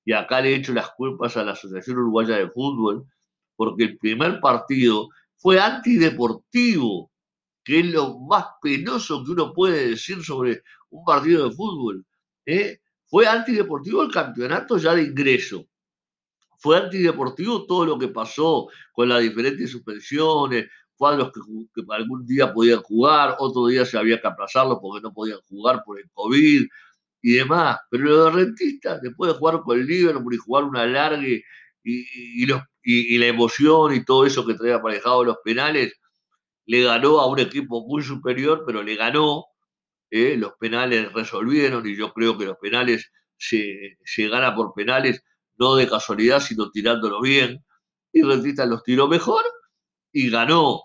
Y 0.04 0.12
acá 0.12 0.40
le 0.40 0.50
he 0.50 0.56
hecho 0.56 0.72
las 0.72 0.90
culpas 0.92 1.36
a 1.36 1.44
la 1.44 1.52
Asociación 1.52 1.98
Uruguaya 1.98 2.36
de 2.36 2.50
Fútbol, 2.50 3.06
porque 3.56 3.84
el 3.84 3.98
primer 3.98 4.40
partido 4.40 5.08
fue 5.36 5.60
antideportivo 5.60 7.12
que 7.64 7.80
es 7.80 7.86
lo 7.86 8.18
más 8.20 8.46
penoso 8.60 9.24
que 9.24 9.32
uno 9.32 9.52
puede 9.52 9.90
decir 9.90 10.22
sobre 10.22 10.62
un 10.90 11.04
partido 11.04 11.48
de 11.48 11.54
fútbol. 11.54 12.04
¿eh? 12.46 12.80
Fue 13.06 13.26
antideportivo 13.26 14.02
el 14.02 14.12
campeonato 14.12 14.78
ya 14.78 14.94
de 14.94 15.04
ingreso. 15.04 15.66
Fue 16.62 16.76
antideportivo 16.78 17.66
todo 17.66 17.84
lo 17.84 17.98
que 17.98 18.06
pasó 18.06 18.68
con 18.92 19.08
las 19.08 19.20
diferentes 19.20 19.68
suspensiones, 19.68 20.68
cuadros 20.96 21.32
que, 21.32 21.82
algún 21.90 22.24
día 22.24 22.54
podían 22.54 22.80
jugar, 22.82 23.34
otro 23.40 23.66
día 23.66 23.84
se 23.84 23.98
había 23.98 24.20
que 24.20 24.28
aplazarlo 24.28 24.80
porque 24.80 25.02
no 25.02 25.12
podían 25.12 25.40
jugar 25.48 25.82
por 25.84 25.98
el 25.98 26.08
COVID 26.12 26.64
y 27.22 27.32
demás. 27.32 27.80
Pero 27.90 28.04
los 28.04 28.24
de 28.26 28.44
rentistas, 28.44 29.02
después 29.02 29.32
de 29.32 29.38
jugar 29.38 29.60
con 29.62 29.76
el 29.80 29.86
Liverpool 29.86 30.34
y 30.34 30.36
jugar 30.36 30.62
una 30.62 30.86
larga 30.86 31.26
y, 31.26 31.42
y, 31.82 32.46
y, 32.84 33.18
la 33.18 33.26
emoción 33.26 33.94
y 33.94 34.04
todo 34.04 34.24
eso 34.24 34.46
que 34.46 34.54
traía 34.54 34.76
aparejado 34.76 35.24
los 35.24 35.38
penales, 35.44 35.92
le 36.66 36.84
ganó 36.84 37.18
a 37.18 37.26
un 37.26 37.40
equipo 37.40 37.84
muy 37.84 38.04
superior, 38.04 38.62
pero 38.64 38.84
le 38.84 38.94
ganó. 38.94 39.46
¿eh? 40.10 40.36
los 40.36 40.52
penales 40.60 41.12
resolvieron 41.12 41.84
y 41.88 41.96
yo 41.96 42.12
creo 42.12 42.38
que 42.38 42.44
los 42.44 42.58
penales 42.58 43.10
se, 43.36 43.98
se 44.04 44.28
gana 44.28 44.54
por 44.54 44.74
penales, 44.74 45.24
no 45.56 45.74
de 45.76 45.88
casualidad, 45.88 46.40
sino 46.40 46.70
tirándolo 46.70 47.20
bien. 47.20 47.64
Y 48.12 48.22
Rentistas 48.22 48.68
los 48.68 48.82
tiró 48.82 49.08
mejor 49.08 49.42
y 50.12 50.30
ganó, 50.30 50.82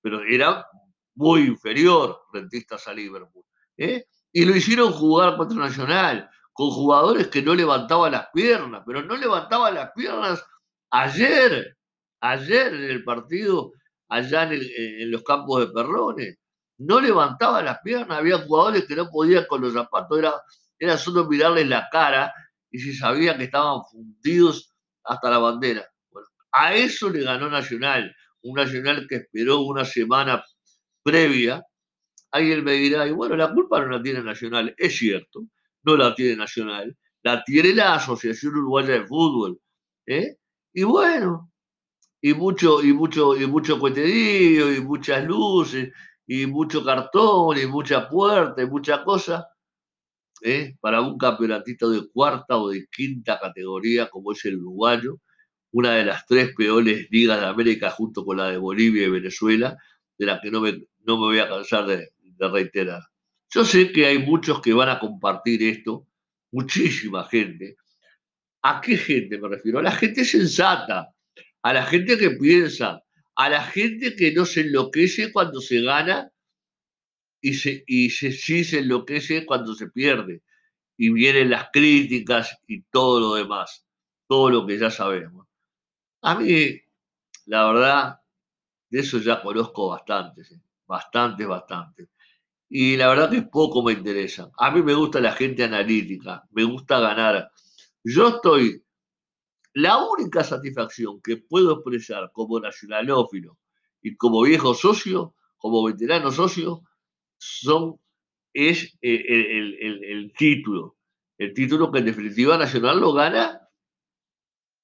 pero 0.00 0.22
era 0.22 0.66
muy 1.14 1.42
inferior 1.42 2.20
Rentistas 2.32 2.86
a 2.86 2.94
Liverpool. 2.94 3.44
¿eh? 3.76 4.04
Y 4.32 4.44
lo 4.44 4.54
hicieron 4.54 4.92
jugar 4.92 5.36
contra 5.36 5.58
Nacional, 5.58 6.30
con 6.52 6.70
jugadores 6.70 7.28
que 7.28 7.42
no 7.42 7.54
levantaban 7.54 8.12
las 8.12 8.28
piernas, 8.32 8.82
pero 8.86 9.02
no 9.02 9.16
levantaban 9.16 9.74
las 9.74 9.90
piernas 9.92 10.44
ayer, 10.90 11.76
ayer 12.20 12.74
en 12.74 12.84
el 12.84 13.04
partido 13.04 13.72
allá 14.08 14.44
en, 14.50 15.10
los 15.10 15.22
campos 15.22 15.60
de 15.60 15.72
Perrones. 15.72 16.36
No 16.78 17.00
levantaba 17.00 17.62
las 17.62 17.80
piernas, 17.80 18.18
había 18.18 18.38
jugadores 18.38 18.86
que 18.86 18.96
no 18.96 19.08
podían 19.10 19.46
con 19.46 19.60
los 19.60 19.72
zapatos, 19.72 20.18
era, 20.18 20.34
era 20.78 20.96
solo 20.96 21.26
mirarles 21.26 21.68
la 21.68 21.88
cara 21.90 22.32
y 22.70 22.78
se 22.78 22.94
sabía 22.94 23.36
que 23.36 23.44
estaban 23.44 23.82
fundidos 23.90 24.74
hasta 25.04 25.30
la 25.30 25.38
bandera. 25.38 25.86
Bueno, 26.10 26.28
a 26.52 26.74
eso 26.74 27.10
le 27.10 27.22
ganó 27.22 27.48
Nacional, 27.48 28.14
un 28.42 28.56
Nacional 28.56 29.06
que 29.08 29.16
esperó 29.16 29.60
una 29.60 29.84
semana 29.84 30.44
previa. 31.02 31.64
Alguien 32.30 32.64
me 32.64 32.72
dirá, 32.72 33.06
y 33.06 33.12
bueno, 33.12 33.36
la 33.36 33.52
culpa 33.52 33.80
no 33.80 33.88
la 33.88 34.02
tiene 34.02 34.22
Nacional, 34.22 34.74
es 34.76 34.96
cierto, 34.96 35.46
no 35.84 35.96
la 35.96 36.14
tiene 36.14 36.36
Nacional, 36.36 36.96
la 37.22 37.42
tiene 37.44 37.74
la 37.74 37.94
Asociación 37.94 38.54
Uruguaya 38.56 38.94
de 38.94 39.06
Fútbol. 39.06 39.58
¿eh? 40.06 40.36
Y 40.72 40.82
bueno, 40.82 41.50
y 42.20 42.34
mucho, 42.34 42.82
y 42.82 42.92
mucho, 42.92 43.36
y 43.36 43.46
mucho 43.46 43.78
cohetedío, 43.78 44.74
y 44.74 44.80
muchas 44.80 45.24
luces, 45.24 45.92
y 46.26 46.46
mucho 46.46 46.84
cartón, 46.84 47.58
y 47.58 47.66
mucha 47.66 48.08
puerta, 48.08 48.62
y 48.62 48.66
mucha 48.66 49.04
cosa, 49.04 49.48
¿eh? 50.42 50.76
para 50.80 51.00
un 51.00 51.18
campeonatito 51.18 51.90
de 51.90 52.08
cuarta 52.08 52.56
o 52.56 52.70
de 52.70 52.86
quinta 52.90 53.38
categoría 53.38 54.08
como 54.08 54.32
es 54.32 54.44
el 54.44 54.56
uruguayo, 54.58 55.20
una 55.70 55.92
de 55.94 56.04
las 56.04 56.26
tres 56.26 56.54
peores 56.56 57.08
ligas 57.10 57.40
de 57.40 57.46
América 57.46 57.90
junto 57.90 58.24
con 58.24 58.38
la 58.38 58.48
de 58.50 58.56
Bolivia 58.56 59.06
y 59.06 59.10
Venezuela, 59.10 59.76
de 60.16 60.26
la 60.26 60.40
que 60.40 60.50
no 60.50 60.60
me, 60.60 60.72
no 61.04 61.16
me 61.16 61.26
voy 61.26 61.38
a 61.38 61.48
cansar 61.48 61.86
de, 61.86 62.10
de 62.20 62.48
reiterar. 62.48 63.02
Yo 63.50 63.64
sé 63.64 63.92
que 63.92 64.06
hay 64.06 64.18
muchos 64.18 64.60
que 64.60 64.72
van 64.72 64.88
a 64.88 64.98
compartir 64.98 65.62
esto, 65.62 66.06
muchísima 66.52 67.24
gente. 67.24 67.76
¿A 68.62 68.80
qué 68.80 68.96
gente 68.96 69.38
me 69.38 69.48
refiero? 69.48 69.78
A 69.78 69.82
la 69.82 69.92
gente 69.92 70.24
sensata, 70.24 71.14
a 71.62 71.72
la 71.72 71.84
gente 71.84 72.18
que 72.18 72.30
piensa, 72.30 73.02
a 73.36 73.48
la 73.48 73.62
gente 73.62 74.16
que 74.16 74.32
no 74.32 74.44
se 74.44 74.62
enloquece 74.62 75.32
cuando 75.32 75.60
se 75.60 75.80
gana 75.80 76.30
y, 77.40 77.54
se, 77.54 77.84
y 77.86 78.10
se, 78.10 78.32
sí 78.32 78.64
se 78.64 78.80
enloquece 78.80 79.46
cuando 79.46 79.74
se 79.74 79.88
pierde. 79.88 80.42
Y 80.96 81.10
vienen 81.10 81.50
las 81.50 81.68
críticas 81.72 82.58
y 82.66 82.82
todo 82.82 83.20
lo 83.20 83.34
demás, 83.34 83.86
todo 84.26 84.50
lo 84.50 84.66
que 84.66 84.78
ya 84.78 84.90
sabemos. 84.90 85.46
A 86.22 86.34
mí, 86.34 86.80
la 87.46 87.72
verdad, 87.72 88.20
de 88.90 89.00
eso 89.00 89.18
ya 89.18 89.40
conozco 89.40 89.90
bastantes, 89.90 90.52
¿eh? 90.52 90.60
bastantes, 90.86 91.46
bastantes. 91.46 92.08
Y 92.68 92.96
la 92.96 93.08
verdad 93.08 93.30
que 93.30 93.42
poco 93.42 93.82
me 93.82 93.92
interesa. 93.92 94.50
A 94.58 94.70
mí 94.70 94.82
me 94.82 94.94
gusta 94.94 95.20
la 95.20 95.32
gente 95.32 95.64
analítica, 95.64 96.44
me 96.50 96.64
gusta 96.64 96.98
ganar. 96.98 97.50
Yo 98.02 98.28
estoy 98.28 98.84
la 99.74 99.98
única 99.98 100.42
satisfacción 100.42 101.20
que 101.22 101.36
puedo 101.36 101.74
expresar 101.74 102.32
como 102.32 102.58
nacionalófilo 102.58 103.58
y 104.02 104.16
como 104.16 104.42
viejo 104.42 104.74
socio, 104.74 105.34
como 105.56 105.84
veterano 105.84 106.32
socio, 106.32 106.82
son, 107.38 107.98
es 108.52 108.96
eh, 109.00 109.24
el, 109.28 110.32
título. 110.36 110.96
El 111.38 111.54
título 111.54 111.90
que 111.90 112.00
en 112.00 112.06
definitiva 112.06 112.58
Nacional 112.58 113.00
lo 113.00 113.12
gana, 113.12 113.68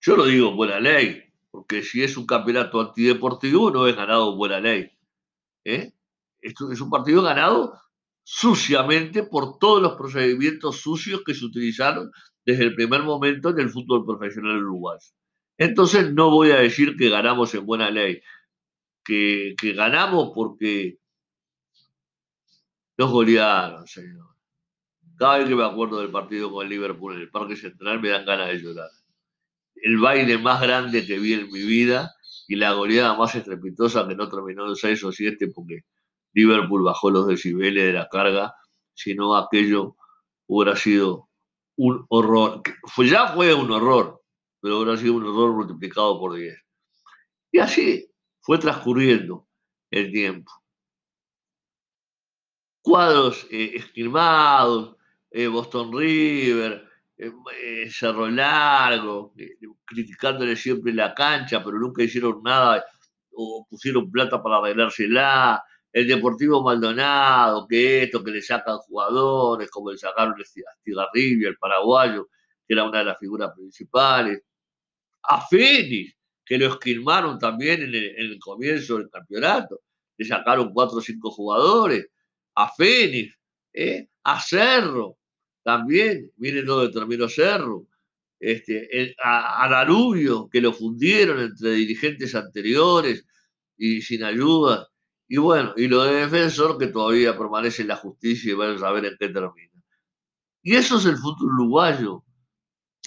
yo 0.01 0.17
lo 0.17 0.27
digo 0.27 0.51
en 0.51 0.57
buena 0.57 0.81
ley, 0.81 1.23
porque 1.51 1.83
si 1.83 2.03
es 2.03 2.17
un 2.17 2.27
campeonato 2.27 2.81
antideportivo 2.81 3.71
no 3.71 3.87
es 3.87 3.97
ganado 3.97 4.33
en 4.33 4.39
buena 4.39 4.61
ley. 4.61 4.91
¿eh? 5.65 5.93
Esto 6.41 6.71
es 6.71 6.81
un 6.81 6.91
partido 6.91 7.23
ganado 7.23 7.81
suciamente 8.23 9.23
por 9.23 9.59
todos 9.59 9.83
los 9.83 9.95
procedimientos 9.95 10.81
sucios 10.81 11.23
que 11.25 11.35
se 11.35 11.45
utilizaron 11.45 12.11
desde 12.45 12.65
el 12.65 12.75
primer 12.75 13.03
momento 13.03 13.51
en 13.51 13.61
el 13.61 13.71
fútbol 13.71 14.05
profesional 14.05 14.63
uruguayo. 14.63 15.07
Entonces 15.59 16.13
no 16.13 16.31
voy 16.31 16.51
a 16.51 16.57
decir 16.57 16.97
que 16.97 17.11
ganamos 17.11 17.55
en 17.55 17.67
buena 17.67 17.91
ley, 17.91 18.21
que, 19.05 19.55
ganamos 19.77 20.33
porque 20.35 20.99
nos 22.97 23.11
golearon, 23.11 23.87
señor. 23.87 24.35
Cada 25.17 25.39
vez 25.39 25.49
que 25.49 25.55
me 25.55 25.65
acuerdo 25.65 26.01
del 26.01 26.11
partido 26.11 26.51
con 26.51 26.65
el 26.65 26.71
Liverpool 26.71 27.15
en 27.15 27.21
el 27.21 27.31
Parque 27.31 27.57
Central 27.57 28.01
me 28.01 28.09
dan 28.09 28.25
ganas 28.25 28.49
de 28.49 28.59
llorar. 28.59 28.91
El 29.77 29.99
baile 29.99 30.39
más 30.39 30.61
grande 30.61 31.07
que 31.07 31.19
vi 31.19 31.35
en 31.35 31.51
mi 31.51 31.63
vida 31.63 32.15
y 32.49 32.57
la 32.57 32.73
goleada 32.73 33.15
más 33.15 33.35
estrepitosa 33.35 34.07
que 34.09 34.15
no 34.15 34.29
terminó 34.29 34.69
en 34.69 34.77
6 34.77 35.05
o 35.05 35.13
7 35.13 35.49
porque 35.55 35.85
Liverpool 36.33 36.83
bajó 36.83 37.11
los 37.11 37.27
decibeles 37.27 37.85
de 37.85 37.93
la 37.93 38.09
carga, 38.09 38.55
sino 38.93 39.37
aquello 39.37 39.97
hubiera 40.47 40.77
sido 40.77 41.29
un 41.77 42.05
horror. 42.09 42.63
Pues 42.95 43.11
ya 43.11 43.29
fue 43.29 43.55
un 43.55 43.71
horror, 43.71 44.21
pero 44.61 44.91
ha 44.91 44.97
sido 44.97 45.15
un 45.15 45.27
horror 45.27 45.55
multiplicado 45.55 46.19
por 46.19 46.35
10. 46.35 46.57
Y 47.53 47.59
así 47.59 48.11
fue 48.41 48.59
transcurriendo 48.59 49.47
el 49.91 50.11
tiempo. 50.11 50.51
Cuadros 52.85 53.47
eh, 53.51 53.83
eh, 55.31 55.47
Boston 55.49 55.91
River, 55.91 56.87
eh, 57.17 57.91
Cerro 57.91 58.29
Largo, 58.29 59.33
criticándole 59.87 60.55
siempre 60.55 60.93
la 60.93 61.15
cancha, 61.15 61.65
pero 61.65 61.79
nunca 61.79 62.03
hicieron 62.03 62.43
nada 62.43 62.85
o 63.33 63.67
pusieron 63.71 64.11
plata 64.11 64.43
para 64.43 64.59
arreglársela 64.59 65.65
el 65.95 66.07
Deportivo 66.07 66.63
Maldonado, 66.63 67.67
que 67.67 68.03
esto, 68.03 68.23
que 68.23 68.33
le 68.33 68.43
sacan 68.43 68.77
jugadores, 68.81 69.71
como 69.71 69.91
le 69.91 69.97
sacaron 69.97 70.35
Astigarribia, 70.39 71.49
el 71.49 71.57
paraguayo, 71.57 72.29
que 72.67 72.75
era 72.75 72.85
una 72.85 72.99
de 72.99 73.05
las 73.07 73.19
figuras 73.19 73.53
principales. 73.57 74.43
A 75.23 75.41
Fénix, 75.41 76.15
que 76.45 76.59
lo 76.59 76.67
esquilmaron 76.67 77.39
también 77.39 77.83
en 77.83 77.95
el, 77.95 78.39
comienzo 78.41 78.99
del 78.99 79.09
campeonato. 79.09 79.81
Le 80.19 80.27
sacaron 80.27 80.75
cuatro 80.75 80.99
o 80.99 81.01
cinco 81.01 81.31
jugadores. 81.31 82.09
A 82.55 82.71
Fénix, 82.73 83.37
¿eh? 83.73 84.09
a 84.25 84.41
Cerro, 84.41 85.19
también, 85.63 86.31
miren 86.37 86.67
dónde 86.67 86.93
terminó 86.93 87.29
Cerro, 87.29 87.87
este, 88.39 89.15
a, 89.23 89.65
a 89.65 89.69
Darubio, 89.69 90.49
que 90.51 90.61
lo 90.61 90.73
fundieron 90.73 91.41
entre 91.41 91.71
dirigentes 91.73 92.35
anteriores 92.35 93.27
y 93.77 94.03
sin 94.03 94.25
ayuda, 94.25 94.89
y 95.27 95.39
bueno, 95.39 95.73
y 95.77 95.89
lo 95.89 96.05
de 96.05 96.27
defensor 96.27 96.79
que 96.79 96.89
todavía 96.89 97.37
permanece 97.37 97.83
en 97.83 97.89
la 97.89 97.97
justicia 97.97 98.53
y 98.53 98.55
van 98.55 98.77
a 98.77 98.79
saber 98.79 99.07
en 99.07 99.17
qué 99.19 99.29
termina. 99.29 99.73
Y 100.63 100.77
eso 100.77 100.99
es 100.99 101.07
el 101.07 101.17
fútbol 101.17 101.55
uruguayo. 101.55 102.25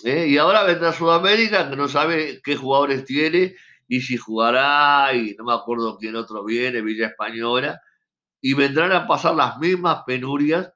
¿eh? 0.03 0.27
Y 0.27 0.37
ahora 0.37 0.63
vendrá 0.63 0.93
Sudamérica, 0.93 1.69
que 1.69 1.75
no 1.75 1.87
sabe 1.87 2.41
qué 2.43 2.55
jugadores 2.55 3.05
tiene 3.05 3.55
y 3.87 4.01
si 4.01 4.17
jugará, 4.17 5.13
y 5.15 5.35
no 5.37 5.45
me 5.45 5.53
acuerdo 5.53 5.97
quién 5.97 6.15
otro 6.15 6.43
viene, 6.43 6.81
Villa 6.81 7.07
Española, 7.07 7.79
y 8.41 8.53
vendrán 8.53 8.91
a 8.91 9.07
pasar 9.07 9.35
las 9.35 9.57
mismas 9.57 10.03
penurias. 10.05 10.71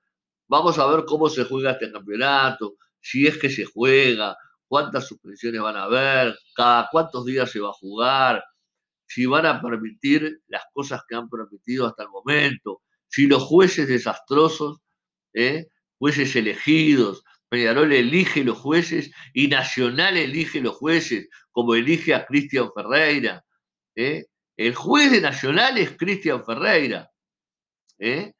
Vamos 0.47 0.77
a 0.79 0.87
ver 0.87 1.05
cómo 1.05 1.29
se 1.29 1.45
juega 1.45 1.71
este 1.71 1.91
campeonato, 1.91 2.75
si 2.99 3.27
es 3.27 3.37
que 3.37 3.49
se 3.49 3.65
juega, 3.65 4.37
cuántas 4.67 5.07
suspensiones 5.07 5.61
van 5.61 5.77
a 5.77 5.83
haber, 5.83 6.37
cada 6.55 6.87
cuántos 6.91 7.25
días 7.25 7.49
se 7.51 7.59
va 7.59 7.69
a 7.69 7.73
jugar, 7.73 8.43
si 9.05 9.25
van 9.25 9.45
a 9.45 9.61
permitir 9.61 10.41
las 10.47 10.63
cosas 10.73 11.01
que 11.07 11.15
han 11.15 11.29
permitido 11.29 11.87
hasta 11.87 12.03
el 12.03 12.09
momento, 12.09 12.81
si 13.07 13.27
los 13.27 13.43
jueces 13.43 13.87
desastrosos, 13.87 14.79
¿eh? 15.33 15.67
jueces 15.97 16.35
elegidos, 16.35 17.23
Peñarol 17.51 17.91
elige 17.91 18.45
los 18.45 18.57
jueces 18.57 19.11
y 19.33 19.49
Nacional 19.49 20.15
elige 20.15 20.61
los 20.61 20.77
jueces, 20.77 21.27
como 21.51 21.75
elige 21.75 22.15
a 22.15 22.25
Cristian 22.25 22.69
Ferreira. 22.73 23.43
¿eh? 23.95 24.27
El 24.55 24.73
juez 24.73 25.11
de 25.11 25.19
Nacional 25.19 25.77
es 25.77 25.97
Cristian 25.97 26.45
Ferreira. 26.45 27.10
¿Eh? 28.01 28.33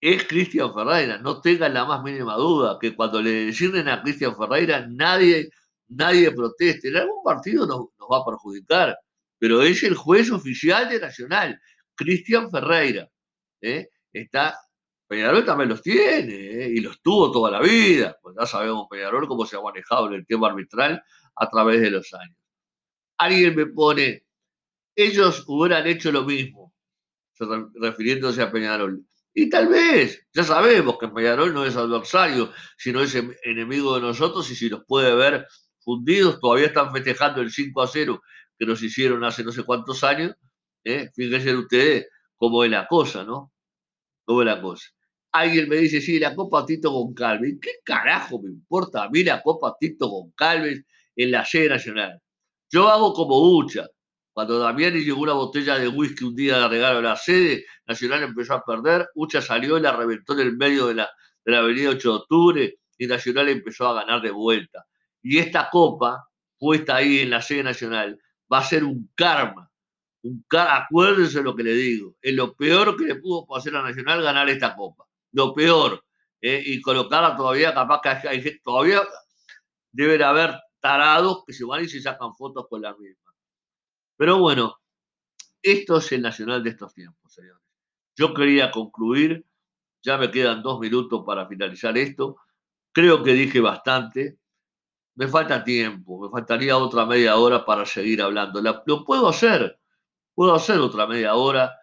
Es 0.00 0.24
Cristian 0.26 0.74
Ferreira. 0.74 1.18
No 1.18 1.40
tengan 1.40 1.74
la 1.74 1.84
más 1.84 2.02
mínima 2.02 2.34
duda 2.36 2.78
que 2.80 2.94
cuando 2.96 3.22
le 3.22 3.46
designen 3.46 3.88
a 3.88 4.02
Cristian 4.02 4.36
Ferreira 4.36 4.86
nadie, 4.88 5.50
nadie 5.88 6.30
proteste. 6.32 6.88
En 6.88 6.96
algún 6.96 7.22
partido 7.22 7.66
nos, 7.66 7.86
va 8.10 8.18
a 8.18 8.24
perjudicar, 8.24 8.98
pero 9.38 9.62
es 9.62 9.82
el 9.84 9.94
juez 9.94 10.30
oficial 10.30 10.88
de 10.88 11.00
Nacional, 11.00 11.60
Cristian 11.94 12.50
Ferreira. 12.50 13.08
¿eh? 13.60 13.88
Está 14.12 14.56
Peñarol 15.08 15.44
también 15.44 15.68
los 15.68 15.82
tiene 15.82 16.34
¿eh? 16.34 16.68
y 16.68 16.80
los 16.80 17.00
tuvo 17.00 17.30
toda 17.30 17.50
la 17.50 17.60
vida. 17.60 18.16
Pues 18.20 18.34
ya 18.38 18.46
sabemos 18.46 18.86
Peñarol 18.90 19.28
cómo 19.28 19.46
se 19.46 19.56
ha 19.56 19.60
manejado 19.60 20.08
el 20.08 20.26
tema 20.26 20.48
arbitral 20.48 21.02
a 21.36 21.48
través 21.48 21.80
de 21.80 21.90
los 21.90 22.12
años. 22.14 22.36
Alguien 23.18 23.54
me 23.54 23.66
pone, 23.66 24.24
ellos 24.96 25.44
hubieran 25.46 25.86
hecho 25.86 26.12
lo 26.12 26.24
mismo, 26.24 26.65
refiriéndose 27.80 28.42
a 28.42 28.50
Peñarol. 28.50 29.04
Y 29.34 29.50
tal 29.50 29.68
vez, 29.68 30.26
ya 30.32 30.44
sabemos 30.44 30.96
que 30.98 31.08
Peñarol 31.08 31.52
no 31.52 31.66
es 31.66 31.76
adversario, 31.76 32.52
sino 32.78 33.02
es 33.02 33.14
em, 33.14 33.34
enemigo 33.44 33.94
de 33.94 34.00
nosotros 34.00 34.50
y 34.50 34.54
si 34.54 34.68
los 34.68 34.82
puede 34.86 35.14
ver 35.14 35.46
fundidos, 35.80 36.40
todavía 36.40 36.68
están 36.68 36.90
festejando 36.92 37.42
el 37.42 37.50
5 37.50 37.82
a 37.82 37.86
0 37.86 38.22
que 38.58 38.66
nos 38.66 38.82
hicieron 38.82 39.24
hace 39.24 39.44
no 39.44 39.52
sé 39.52 39.62
cuántos 39.64 40.02
años. 40.04 40.34
¿eh? 40.84 41.10
Fíjense 41.14 41.54
ustedes 41.54 42.08
cómo 42.36 42.64
es 42.64 42.70
la 42.70 42.86
cosa, 42.86 43.24
¿no? 43.24 43.52
Cómo 44.24 44.42
es 44.42 44.46
la 44.46 44.60
cosa. 44.60 44.88
Alguien 45.32 45.68
me 45.68 45.76
dice, 45.76 46.00
sí, 46.00 46.18
la 46.18 46.34
Copa 46.34 46.64
Tito 46.64 46.90
Goncalves. 46.90 47.58
¿Qué 47.60 47.72
carajo 47.84 48.40
me 48.40 48.48
importa 48.50 49.04
a 49.04 49.10
mí 49.10 49.22
la 49.22 49.42
Copa 49.42 49.76
Tito 49.78 50.08
Goncalves 50.08 50.82
en 51.14 51.30
la 51.30 51.44
sede 51.44 51.68
nacional? 51.68 52.22
Yo 52.70 52.88
hago 52.88 53.12
como 53.12 53.38
Ucha. 53.56 53.86
Cuando 54.36 54.58
Damiani 54.58 55.02
llegó 55.02 55.22
una 55.22 55.32
botella 55.32 55.78
de 55.78 55.88
whisky 55.88 56.24
un 56.24 56.36
día 56.36 56.58
de 56.58 56.68
regalo 56.68 56.98
a 56.98 57.02
la 57.02 57.16
sede, 57.16 57.64
Nacional 57.86 58.22
empezó 58.22 58.52
a 58.52 58.62
perder, 58.62 59.08
Ucha 59.14 59.40
salió 59.40 59.78
y 59.78 59.80
la 59.80 59.96
reventó 59.96 60.34
en 60.34 60.40
el 60.40 60.54
medio 60.58 60.88
de 60.88 60.94
la, 60.96 61.10
de 61.42 61.52
la 61.52 61.60
avenida 61.60 61.88
8 61.88 62.10
de 62.10 62.14
octubre 62.14 62.78
y 62.98 63.06
Nacional 63.06 63.48
empezó 63.48 63.88
a 63.88 63.94
ganar 63.94 64.20
de 64.20 64.30
vuelta. 64.30 64.84
Y 65.22 65.38
esta 65.38 65.70
copa, 65.70 66.28
puesta 66.58 66.96
ahí 66.96 67.20
en 67.20 67.30
la 67.30 67.40
sede 67.40 67.62
nacional, 67.62 68.20
va 68.52 68.58
a 68.58 68.62
ser 68.62 68.84
un 68.84 69.10
karma. 69.14 69.70
Un 70.20 70.44
acuérdense 70.50 71.42
lo 71.42 71.56
que 71.56 71.62
le 71.62 71.72
digo, 71.72 72.16
es 72.20 72.34
lo 72.34 72.54
peor 72.54 72.94
que 72.94 73.06
le 73.06 73.14
pudo 73.14 73.46
pasar 73.46 73.76
a 73.76 73.82
Nacional 73.82 74.20
ganar 74.20 74.50
esta 74.50 74.76
copa 74.76 75.06
lo 75.32 75.54
peor, 75.54 76.04
eh, 76.42 76.62
y 76.62 76.82
colocarla 76.82 77.36
todavía, 77.36 77.72
capaz 77.72 78.02
que 78.02 78.60
todavía 78.62 79.02
deben 79.92 80.22
haber 80.22 80.60
tarados 80.80 81.42
que 81.46 81.54
se 81.54 81.64
van 81.64 81.84
y 81.84 81.88
se 81.88 82.02
sacan 82.02 82.34
fotos 82.34 82.66
con 82.68 82.82
la 82.82 82.94
misma. 82.96 83.25
Pero 84.16 84.38
bueno, 84.38 84.80
esto 85.62 85.98
es 85.98 86.12
el 86.12 86.22
nacional 86.22 86.62
de 86.62 86.70
estos 86.70 86.94
tiempos, 86.94 87.32
señores. 87.32 87.62
Yo 88.16 88.32
quería 88.32 88.70
concluir, 88.70 89.44
ya 90.02 90.16
me 90.16 90.30
quedan 90.30 90.62
dos 90.62 90.80
minutos 90.80 91.22
para 91.26 91.46
finalizar 91.46 91.96
esto. 91.98 92.36
Creo 92.92 93.22
que 93.22 93.32
dije 93.32 93.60
bastante. 93.60 94.38
Me 95.16 95.28
falta 95.28 95.64
tiempo, 95.64 96.20
me 96.20 96.30
faltaría 96.30 96.76
otra 96.76 97.06
media 97.06 97.36
hora 97.36 97.64
para 97.64 97.86
seguir 97.86 98.22
hablando. 98.22 98.60
lo 98.62 99.04
puedo 99.04 99.28
hacer, 99.28 99.80
puedo 100.34 100.54
hacer 100.54 100.78
otra 100.78 101.06
media 101.06 101.34
hora 101.34 101.74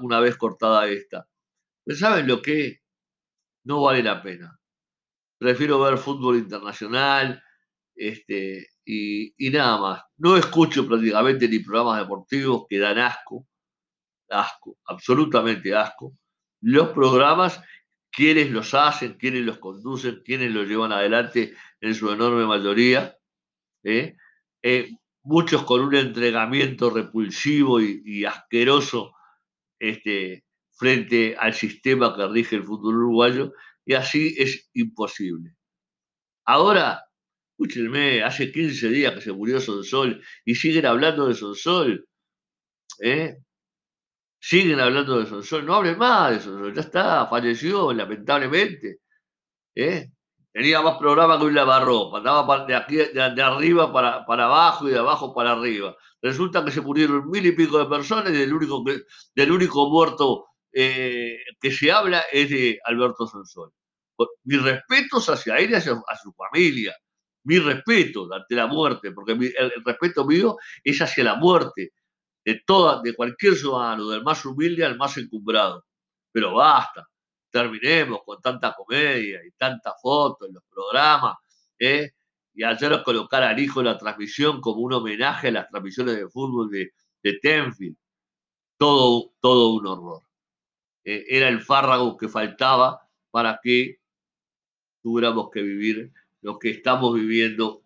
una 0.00 0.20
vez 0.20 0.36
cortada 0.36 0.86
esta. 0.88 1.28
Pero 1.84 1.98
¿saben 1.98 2.26
lo 2.26 2.42
que? 2.42 2.80
No 3.64 3.82
vale 3.82 4.02
la 4.02 4.22
pena. 4.22 4.58
Prefiero 5.38 5.80
ver 5.80 5.98
fútbol 5.98 6.36
internacional 6.36 7.42
este, 7.96 8.68
y, 8.84 9.34
nada 9.50 9.80
más. 9.80 10.02
No 10.18 10.36
escucho 10.36 10.86
prácticamente 10.86 11.48
ni 11.48 11.58
programas 11.60 12.00
deportivos 12.00 12.66
que 12.68 12.78
dan 12.78 12.98
asco, 12.98 13.46
asco, 14.30 14.78
absolutamente 14.86 15.74
asco. 15.74 16.16
Los 16.60 16.88
programas, 16.90 17.60
quienes 18.10 18.50
los 18.50 18.74
hacen, 18.74 19.14
quienes 19.14 19.42
los 19.42 19.58
conducen, 19.58 20.22
quienes 20.24 20.52
los 20.52 20.68
llevan 20.68 20.92
adelante 20.92 21.54
en 21.80 21.94
su 21.94 22.10
enorme 22.10 22.46
mayoría. 22.46 23.16
¿eh? 23.82 24.16
Eh, 24.62 24.90
muchos 25.22 25.64
con 25.64 25.80
un 25.80 25.94
entregamiento 25.94 26.90
repulsivo 26.90 27.80
y, 27.80 28.02
y 28.04 28.24
asqueroso 28.24 29.12
este, 29.78 30.44
frente 30.72 31.36
al 31.38 31.54
sistema 31.54 32.14
que 32.14 32.28
rige 32.28 32.56
el 32.56 32.64
fútbol 32.64 32.96
uruguayo 32.96 33.52
y 33.84 33.94
así 33.94 34.34
es 34.38 34.68
imposible. 34.74 35.54
Ahora, 36.44 37.05
escúchenme, 37.58 38.22
hace 38.22 38.52
15 38.52 38.88
días 38.90 39.14
que 39.14 39.20
se 39.22 39.32
murió 39.32 39.60
Sonsol 39.60 40.22
y 40.44 40.54
siguen 40.54 40.86
hablando 40.86 41.26
de 41.28 41.34
Sonsol. 41.34 42.06
¿eh? 43.00 43.38
Siguen 44.38 44.80
hablando 44.80 45.18
de 45.18 45.26
Sonsol, 45.26 45.64
no 45.66 45.74
hablen 45.74 45.98
más 45.98 46.32
de 46.32 46.40
Sonsol, 46.40 46.74
ya 46.74 46.82
está, 46.82 47.26
falleció 47.26 47.92
lamentablemente. 47.92 49.00
¿eh? 49.74 50.10
Tenía 50.52 50.82
más 50.82 50.98
programa 50.98 51.38
que 51.38 51.46
un 51.46 51.54
lavarropa, 51.54 52.18
andaba 52.18 52.66
de, 52.66 52.74
aquí, 52.74 52.96
de, 52.96 53.42
arriba 53.42 53.92
para, 53.92 54.24
para, 54.26 54.46
abajo 54.46 54.88
y 54.88 54.92
de 54.92 54.98
abajo 54.98 55.34
para 55.34 55.52
arriba. 55.52 55.96
Resulta 56.22 56.64
que 56.64 56.70
se 56.70 56.80
murieron 56.80 57.30
mil 57.30 57.44
y 57.46 57.52
pico 57.52 57.78
de 57.78 57.86
personas 57.86 58.30
y 58.32 58.36
del 58.36 58.52
único, 58.52 58.84
del 59.34 59.52
único 59.52 59.90
muerto 59.90 60.46
eh, 60.72 61.38
que 61.60 61.70
se 61.70 61.90
habla 61.92 62.22
es 62.32 62.50
de 62.50 62.78
Alberto 62.84 63.26
Sonsol. 63.26 63.72
Mis 64.44 64.62
respetos 64.62 65.28
hacia 65.28 65.56
él 65.58 65.70
y 65.70 65.74
hacia, 65.74 65.92
a 65.92 66.16
su 66.16 66.32
familia. 66.32 66.94
Mi 67.46 67.60
respeto 67.60 68.28
ante 68.32 68.56
la 68.56 68.66
muerte, 68.66 69.12
porque 69.12 69.32
el, 69.32 69.72
respeto 69.84 70.26
mío 70.26 70.56
es 70.82 71.00
hacia 71.00 71.22
la 71.22 71.36
muerte 71.36 71.92
de 72.44 72.62
toda, 72.66 73.00
de 73.02 73.14
cualquier 73.14 73.54
ciudadano, 73.54 74.08
del 74.08 74.24
más 74.24 74.44
humilde 74.44 74.84
al 74.84 74.96
más 74.96 75.16
encumbrado. 75.16 75.84
Pero 76.32 76.54
basta, 76.54 77.06
terminemos 77.48 78.20
con 78.24 78.40
tanta 78.40 78.74
comedia 78.74 79.40
y 79.46 79.52
tanta 79.52 79.94
foto 80.02 80.46
en 80.46 80.54
los 80.54 80.64
programas, 80.68 81.36
¿eh? 81.78 82.10
y 82.52 82.64
ayer 82.64 83.00
colocar 83.04 83.44
al 83.44 83.58
hijo 83.60 83.80
en 83.80 83.86
la 83.86 83.98
transmisión 83.98 84.60
como 84.60 84.80
un 84.80 84.94
homenaje 84.94 85.48
a 85.48 85.52
las 85.52 85.68
transmisiones 85.68 86.16
de 86.16 86.28
fútbol 86.28 86.68
de, 86.68 86.94
de 87.22 87.38
Tenfield. 87.38 87.96
Todo, 88.76 89.34
todo 89.40 89.74
un 89.74 89.86
horror. 89.86 90.22
Eh, 91.04 91.24
era 91.28 91.48
el 91.48 91.62
fárrago 91.62 92.16
que 92.16 92.28
faltaba 92.28 93.08
para 93.30 93.60
que 93.62 94.00
tuviéramos 95.00 95.50
que 95.52 95.62
vivir 95.62 96.12
lo 96.46 96.60
que 96.60 96.70
estamos 96.70 97.12
viviendo 97.12 97.82